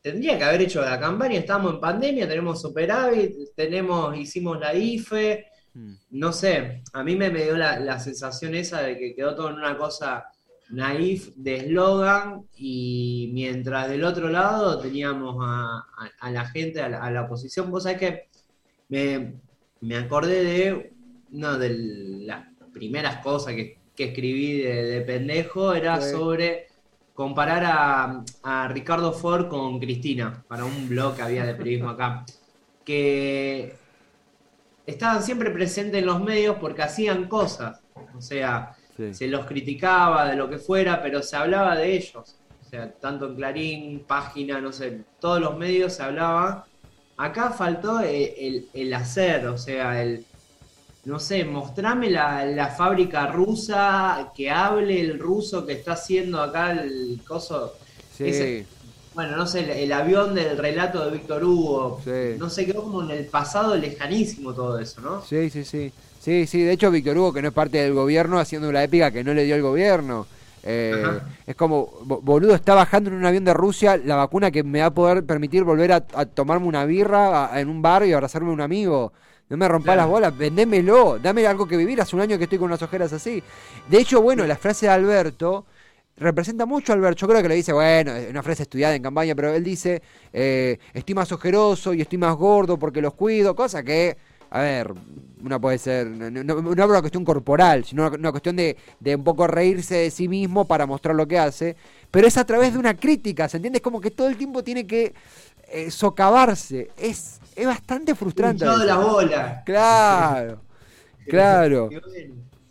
tendría 0.00 0.38
que 0.38 0.44
haber 0.44 0.62
hecho 0.62 0.80
la 0.82 0.98
campaña, 0.98 1.38
estamos 1.38 1.74
en 1.74 1.80
pandemia, 1.80 2.28
tenemos 2.28 2.60
superávit, 2.60 3.34
tenemos, 3.54 4.16
hicimos 4.16 4.58
la 4.60 4.74
IFE, 4.74 5.46
mm, 5.74 5.94
no 6.10 6.32
sé, 6.32 6.82
a 6.92 7.02
mí 7.04 7.16
me, 7.16 7.30
me 7.30 7.44
dio 7.44 7.56
la, 7.56 7.78
la 7.80 7.98
sensación 8.00 8.54
esa 8.54 8.82
de 8.82 8.96
que 8.98 9.14
quedó 9.14 9.34
todo 9.34 9.50
en 9.50 9.56
una 9.56 9.76
cosa 9.76 10.24
naif 10.70 11.30
de 11.36 11.56
eslogan 11.58 12.46
y 12.56 13.30
mientras 13.32 13.88
del 13.88 14.04
otro 14.04 14.28
lado 14.28 14.80
teníamos 14.80 15.36
a, 15.40 15.78
a- 15.96 16.10
a 16.20 16.30
la 16.30 16.46
gente, 16.48 16.80
a 16.82 16.88
la, 16.88 17.02
a 17.02 17.10
la 17.10 17.22
oposición, 17.22 17.70
vos 17.70 17.82
sabés 17.84 17.98
que 17.98 18.28
me, 18.88 19.40
me 19.80 19.96
acordé 19.96 20.44
de 20.44 20.92
una 21.32 21.58
de 21.58 21.70
las 22.26 22.47
primeras 22.78 23.16
cosas 23.22 23.54
que, 23.54 23.78
que 23.96 24.04
escribí 24.06 24.58
de, 24.62 24.84
de 24.84 25.00
pendejo, 25.02 25.74
era 25.74 26.00
Sí. 26.00 26.10
sobre 26.12 26.66
comparar 27.14 27.64
a, 27.66 28.24
a 28.44 28.68
Ricardo 28.68 29.12
Ford 29.12 29.48
con 29.48 29.78
Cristina, 29.80 30.44
para 30.48 30.64
un 30.64 30.88
blog 30.88 31.16
que 31.16 31.22
había 31.22 31.44
de 31.44 31.54
periodismo 31.54 31.90
acá, 31.90 32.24
que 32.84 33.74
estaban 34.86 35.22
siempre 35.22 35.50
presentes 35.50 36.00
en 36.00 36.06
los 36.06 36.20
medios 36.22 36.56
porque 36.60 36.82
hacían 36.82 37.28
cosas, 37.28 37.80
o 38.16 38.20
sea, 38.20 38.74
sí. 38.96 39.12
se 39.14 39.28
los 39.28 39.44
criticaba 39.46 40.28
de 40.30 40.36
lo 40.36 40.48
que 40.48 40.58
fuera, 40.58 41.02
pero 41.02 41.22
se 41.22 41.36
hablaba 41.36 41.76
de 41.76 41.96
ellos. 41.96 42.36
O 42.64 42.70
sea, 42.70 42.92
tanto 42.92 43.26
en 43.28 43.34
Clarín, 43.36 44.04
página, 44.06 44.60
no 44.60 44.72
sé, 44.72 45.04
todos 45.20 45.40
los 45.40 45.56
medios 45.56 45.94
se 45.94 46.02
hablaba. 46.02 46.66
Acá 47.16 47.50
faltó 47.50 48.00
el, 48.00 48.32
el- 48.38 48.68
el 48.74 48.94
hacer, 48.94 49.46
o 49.48 49.56
sea, 49.58 50.02
el, 50.02 50.26
no 51.08 51.18
sé, 51.18 51.44
mostrame 51.44 52.10
la, 52.10 52.44
la 52.46 52.68
fábrica 52.68 53.26
rusa, 53.28 54.30
que 54.34 54.50
hable 54.50 55.00
el 55.00 55.18
ruso 55.18 55.64
que 55.66 55.72
está 55.74 55.92
haciendo 55.92 56.40
acá 56.40 56.72
el 56.72 57.22
coso. 57.26 57.72
Sí, 58.16 58.24
ese- 58.30 58.66
Bueno, 59.14 59.36
no 59.36 59.46
sé, 59.46 59.60
el, 59.60 59.70
el 59.70 59.92
avión 59.92 60.34
del 60.34 60.56
relato 60.58 61.04
de 61.04 61.10
Víctor 61.18 61.42
Hugo. 61.44 62.00
Sí. 62.04 62.38
No 62.38 62.48
sé, 62.50 62.66
quedó 62.66 62.82
como 62.84 63.02
en 63.02 63.10
el 63.10 63.26
pasado 63.28 63.76
lejanísimo 63.76 64.54
todo 64.54 64.78
eso, 64.78 65.00
¿no? 65.00 65.20
sí, 65.22 65.50
sí, 65.50 65.64
sí. 65.64 65.92
Sí, 66.18 66.46
sí, 66.46 66.62
de 66.62 66.72
hecho 66.72 66.90
Víctor 66.90 67.16
Hugo, 67.16 67.32
que 67.32 67.42
no 67.42 67.48
es 67.48 67.54
parte 67.54 67.78
del 67.78 67.94
gobierno, 67.94 68.38
haciendo 68.38 68.70
la 68.72 68.82
épica 68.84 69.10
que 69.12 69.22
no 69.24 69.34
le 69.34 69.44
dio 69.44 69.54
el 69.54 69.62
gobierno. 69.62 70.28
Eh, 70.62 71.22
es 71.46 71.54
como, 71.56 71.86
bo- 72.04 72.20
boludo, 72.20 72.54
está 72.54 72.74
bajando 72.74 73.10
en 73.10 73.16
un 73.16 73.24
avión 73.24 73.44
de 73.44 73.54
Rusia 73.54 73.96
la 73.96 74.16
vacuna 74.16 74.50
que 74.50 74.64
me 74.64 74.80
va 74.80 74.86
a 74.86 74.94
poder 74.94 75.24
permitir 75.24 75.62
volver 75.64 75.92
a, 75.92 76.06
a 76.14 76.26
tomarme 76.26 76.66
una 76.66 76.84
birra 76.84 77.52
a- 77.54 77.60
en 77.60 77.68
un 77.68 77.80
bar 77.80 78.04
y 78.04 78.12
abrazarme 78.12 78.50
a 78.50 78.52
un 78.54 78.60
amigo. 78.60 79.12
No 79.48 79.56
me 79.56 79.66
rompa 79.68 79.94
Claro. 79.94 80.00
las 80.02 80.08
bolas, 80.08 80.36
vendémelo, 80.36 81.18
dame 81.18 81.46
algo 81.46 81.66
que 81.66 81.76
vivir. 81.76 82.00
Hace 82.00 82.14
un 82.16 82.22
año 82.22 82.36
que 82.36 82.44
estoy 82.44 82.58
con 82.58 82.66
unas 82.66 82.82
ojeras 82.82 83.12
así. 83.12 83.42
De 83.88 83.98
hecho, 83.98 84.20
bueno, 84.20 84.46
la 84.46 84.56
frase 84.56 84.86
de 84.86 84.92
Alberto 84.92 85.64
representa 86.18 86.66
mucho 86.66 86.92
a 86.92 86.96
Alberto. 86.96 87.20
Yo 87.20 87.28
creo 87.28 87.42
que 87.42 87.48
lo 87.48 87.54
dice, 87.54 87.72
bueno, 87.72 88.12
es 88.12 88.28
una 88.30 88.42
frase 88.42 88.64
estudiada 88.64 88.94
en 88.94 89.02
campaña, 89.02 89.34
pero 89.34 89.54
él 89.54 89.64
dice, 89.64 90.02
eh, 90.32 90.78
estoy 90.92 91.14
más 91.14 91.30
ojeroso 91.32 91.94
y 91.94 92.02
estoy 92.02 92.18
más 92.18 92.34
gordo 92.36 92.78
porque 92.78 93.00
los 93.00 93.14
cuido, 93.14 93.54
cosa 93.56 93.82
que, 93.82 94.16
a 94.50 94.60
ver, 94.60 94.92
una 95.44 95.60
puede 95.60 95.78
ser, 95.78 96.08
no, 96.08 96.30
no, 96.30 96.42
no 96.60 96.70
hablo 96.70 96.86
de 96.86 96.90
una 96.90 97.00
cuestión 97.00 97.24
corporal, 97.24 97.84
sino 97.84 98.06
una, 98.06 98.16
una 98.16 98.30
cuestión 98.32 98.56
de, 98.56 98.76
de 98.98 99.14
un 99.14 99.22
poco 99.24 99.46
reírse 99.46 99.94
de 99.94 100.10
sí 100.10 100.26
mismo 100.28 100.64
para 100.66 100.84
mostrar 100.86 101.14
lo 101.14 101.28
que 101.28 101.38
hace, 101.38 101.76
pero 102.10 102.26
es 102.26 102.36
a 102.36 102.44
través 102.44 102.72
de 102.72 102.78
una 102.80 102.94
crítica, 102.96 103.48
¿se 103.48 103.58
entiende? 103.58 103.76
Es 103.78 103.82
como 103.82 104.00
que 104.00 104.10
todo 104.10 104.28
el 104.28 104.36
tiempo 104.36 104.64
tiene 104.64 104.86
que 104.86 105.14
eh, 105.70 105.90
socavarse, 105.90 106.90
es, 106.96 107.40
es 107.56 107.66
bastante 107.66 108.14
frustrante. 108.14 108.64
veces. 108.64 108.86
la 108.86 108.96
bola. 108.98 109.62
Claro, 109.64 110.60
claro. 111.28 111.90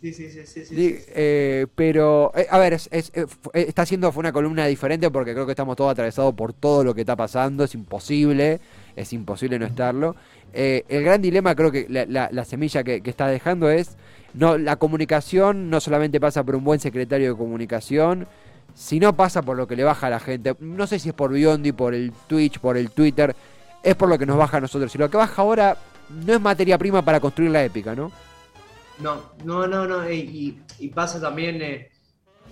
Sí, 0.00 0.12
sí, 0.12 0.30
sí, 0.64 0.96
eh, 1.08 1.66
pero, 1.74 2.30
eh, 2.36 2.46
a 2.48 2.58
ver, 2.58 2.74
es- 2.74 2.88
es- 2.92 3.10
eh, 3.16 3.26
está 3.52 3.82
haciendo 3.82 4.12
fue 4.12 4.20
una 4.20 4.32
columna 4.32 4.64
diferente 4.66 5.10
porque 5.10 5.32
creo 5.32 5.44
que 5.44 5.50
estamos 5.52 5.74
todos 5.76 5.90
atravesados 5.90 6.34
por 6.34 6.52
todo 6.52 6.84
lo 6.84 6.94
que 6.94 7.00
está 7.00 7.16
pasando. 7.16 7.64
Es 7.64 7.74
imposible, 7.74 8.60
es 8.94 9.12
imposible 9.12 9.58
no 9.58 9.66
estarlo. 9.66 10.14
Eh, 10.52 10.84
el 10.88 11.02
gran 11.02 11.20
dilema, 11.20 11.56
creo 11.56 11.72
que 11.72 11.86
la, 11.88 12.06
la- 12.06 12.28
la 12.30 12.44
semilla 12.44 12.84
que, 12.84 13.00
que 13.00 13.10
está 13.10 13.26
dejando 13.26 13.68
es: 13.70 13.96
no 14.34 14.56
la 14.56 14.76
comunicación 14.76 15.68
no 15.68 15.80
solamente 15.80 16.20
pasa 16.20 16.44
por 16.44 16.54
un 16.54 16.62
buen 16.62 16.78
secretario 16.78 17.32
de 17.32 17.36
comunicación, 17.36 18.28
sino 18.78 19.12
pasa 19.12 19.42
por 19.42 19.56
lo 19.56 19.66
que 19.66 19.74
le 19.74 19.82
baja 19.82 20.06
a 20.06 20.10
la 20.10 20.20
gente. 20.20 20.54
No 20.60 20.86
sé 20.86 21.00
si 21.00 21.08
es 21.08 21.14
por 21.14 21.32
Biondi, 21.32 21.72
por 21.72 21.94
el 21.94 22.12
Twitch, 22.28 22.60
por 22.60 22.76
el 22.76 22.92
Twitter, 22.92 23.34
es 23.82 23.96
por 23.96 24.08
lo 24.08 24.16
que 24.16 24.24
nos 24.24 24.38
baja 24.38 24.58
a 24.58 24.60
nosotros. 24.60 24.94
Y 24.94 24.98
lo 24.98 25.10
que 25.10 25.16
baja 25.16 25.42
ahora 25.42 25.76
no 26.24 26.32
es 26.32 26.40
materia 26.40 26.78
prima 26.78 27.04
para 27.04 27.18
construir 27.18 27.50
la 27.50 27.64
épica, 27.64 27.96
¿no? 27.96 28.12
No, 29.00 29.20
no, 29.44 29.66
no, 29.66 29.84
no. 29.84 30.08
Y, 30.08 30.62
y- 30.78 30.88
pasa 30.90 31.20
también 31.20 31.60
eh, 31.60 31.90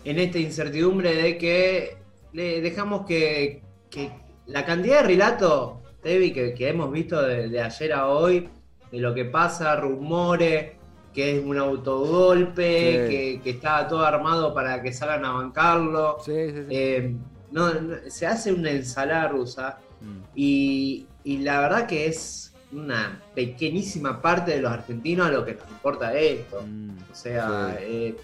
en 0.04 0.18
esta 0.18 0.38
incertidumbre 0.40 1.14
de 1.14 1.38
que 1.38 1.96
le 2.32 2.60
dejamos 2.60 3.06
que, 3.06 3.62
que 3.88 4.10
la 4.46 4.64
cantidad 4.64 5.02
de 5.02 5.06
relatos, 5.06 5.74
Tevi, 6.02 6.32
que, 6.32 6.54
que 6.54 6.68
hemos 6.68 6.90
visto 6.90 7.22
de, 7.22 7.48
de 7.48 7.62
ayer 7.62 7.92
a 7.92 8.08
hoy, 8.08 8.48
de 8.90 8.98
lo 8.98 9.14
que 9.14 9.26
pasa, 9.26 9.76
rumores, 9.76 10.72
que 11.16 11.38
es 11.38 11.44
un 11.44 11.56
autogolpe, 11.58 13.06
Sí. 13.08 13.10
que, 13.10 13.40
que 13.42 13.50
está 13.50 13.88
todo 13.88 14.04
armado 14.04 14.52
para 14.54 14.82
que 14.82 14.92
salgan 14.92 15.24
a 15.24 15.32
bancarlo. 15.32 16.18
Sí, 16.24 16.32
sí, 16.50 16.52
sí. 16.52 16.66
Eh, 16.70 17.16
no, 17.50 17.72
no, 17.72 17.96
se 18.08 18.26
hace 18.26 18.52
una 18.52 18.70
ensalada 18.70 19.28
rusa. 19.28 19.78
Mm. 20.00 20.18
Y, 20.34 21.06
y 21.24 21.38
la 21.38 21.60
verdad 21.60 21.86
que 21.86 22.06
es 22.06 22.52
una 22.70 23.20
pequeñísima 23.34 24.20
parte 24.20 24.50
de 24.52 24.60
los 24.60 24.70
argentinos 24.70 25.26
a 25.28 25.30
lo 25.30 25.44
que 25.44 25.54
nos 25.54 25.68
importa 25.70 26.12
esto. 26.14 26.62
Mm. 26.66 26.90
O 27.10 27.14
sea, 27.14 27.76
eh, 27.80 28.14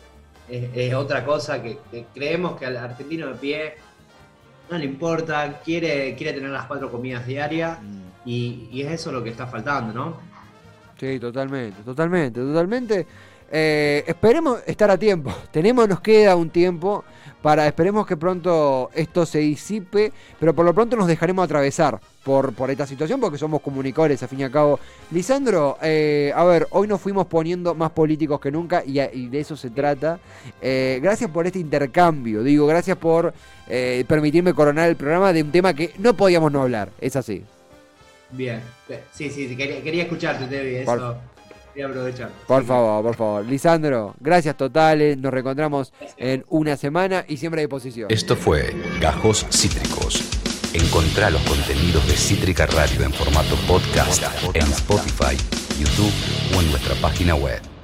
es, 0.51 0.65
es 0.75 0.95
otra 0.95 1.25
cosa 1.25 1.63
que, 1.63 1.79
que 1.91 2.05
creemos 2.15 2.59
que 2.59 2.67
al 2.67 2.77
argentino 2.77 3.29
de 3.29 3.35
pie 3.35 3.75
no 4.71 4.77
le 4.79 4.85
importa, 4.85 5.61
quiere, 5.65 6.15
quiere 6.15 6.35
tener 6.35 6.51
las 6.51 6.67
cuatro 6.67 6.91
comidas 6.91 7.27
diarias 7.27 7.79
Mm. 7.81 8.29
y, 8.29 8.69
y 8.71 8.83
es 8.83 8.93
eso 8.93 9.11
lo 9.13 9.25
que 9.25 9.31
está 9.31 9.47
faltando, 9.47 9.93
¿no? 9.95 10.32
Sí, 11.03 11.19
totalmente, 11.19 11.83
totalmente, 11.83 12.41
totalmente. 12.41 13.07
Eh, 13.51 14.05
esperemos 14.07 14.61
estar 14.65 14.89
a 14.89 14.97
tiempo. 14.97 15.35
Tenemos, 15.51 15.89
nos 15.89 16.01
queda 16.01 16.37
un 16.37 16.49
tiempo 16.49 17.03
para, 17.43 17.67
esperemos 17.67 18.07
que 18.07 18.17
pronto 18.17 18.89
esto 18.95 19.27
se 19.27 19.41
disipe, 19.41 20.13
pero 20.39 20.55
por 20.55 20.65
lo 20.65 20.73
pronto 20.73 20.97
nos 20.97 21.09
dejaremos 21.09 21.45
atravesar 21.45 21.99
por, 22.23 22.53
por 22.53 22.71
esta 22.71 22.87
situación 22.87 23.19
porque 23.19 23.37
somos 23.37 23.63
comunicadores, 23.63 24.23
a 24.23 24.29
fin 24.29 24.39
y 24.39 24.45
a 24.45 24.51
cabo. 24.53 24.79
Lisandro, 25.11 25.77
eh, 25.83 26.33
a 26.37 26.45
ver, 26.45 26.69
hoy 26.71 26.87
nos 26.87 27.01
fuimos 27.01 27.27
poniendo 27.27 27.75
más 27.75 27.91
políticos 27.91 28.39
que 28.39 28.53
nunca 28.53 28.85
y, 28.87 29.27
de 29.27 29.41
eso 29.41 29.57
se 29.57 29.71
trata. 29.71 30.21
Eh, 30.61 31.01
gracias 31.03 31.29
por 31.33 31.49
este 31.49 31.59
intercambio, 31.59 32.45
digo, 32.45 32.65
gracias 32.69 32.97
por 32.97 33.35
eh, 33.67 34.05
permitirme 34.07 34.55
coronar 34.55 34.89
el 34.89 34.95
programa 34.95 35.33
de 35.33 35.43
un 35.43 35.51
tema 35.51 35.75
que 35.75 35.95
no 35.99 36.15
podíamos 36.15 36.53
no 36.53 36.63
hablar, 36.63 36.91
es 37.01 37.17
así. 37.17 37.43
Bien. 38.33 38.61
Sí, 39.13 39.31
sí, 39.31 39.49
sí, 39.49 39.57
quería, 39.57 39.83
quería 39.83 40.03
escucharte, 40.05 40.47
Tevi, 40.47 40.85
Por- 40.85 40.99
eso. 40.99 41.17
Quería 41.73 41.87
aprovechar. 41.89 42.29
Por 42.47 42.65
favor, 42.67 43.03
por 43.03 43.17
favor. 43.17 43.47
Lisandro, 43.47 44.15
gracias 44.21 44.57
totales. 44.59 45.17
Nos 45.17 45.33
reencontramos 45.33 45.93
en 46.19 46.45
una 46.51 46.77
semana 46.77 47.25
y 47.27 47.39
siempre 47.39 47.63
a 47.63 47.65
disposición. 47.65 48.09
Esto 48.11 48.37
fue 48.37 48.75
Gajos 49.01 49.47
Cítricos. 49.51 50.23
Encontrá 50.75 51.31
los 51.31 51.41
contenidos 51.43 52.07
de 52.07 52.13
Cítrica 52.15 52.67
Radio 52.67 53.05
en 53.05 53.13
formato 53.13 53.57
podcast 53.67 54.23
en 54.55 54.63
Spotify, 54.65 55.37
YouTube 55.79 56.13
o 56.57 56.61
en 56.61 56.71
nuestra 56.71 56.95
página 56.97 57.35
web. 57.37 57.61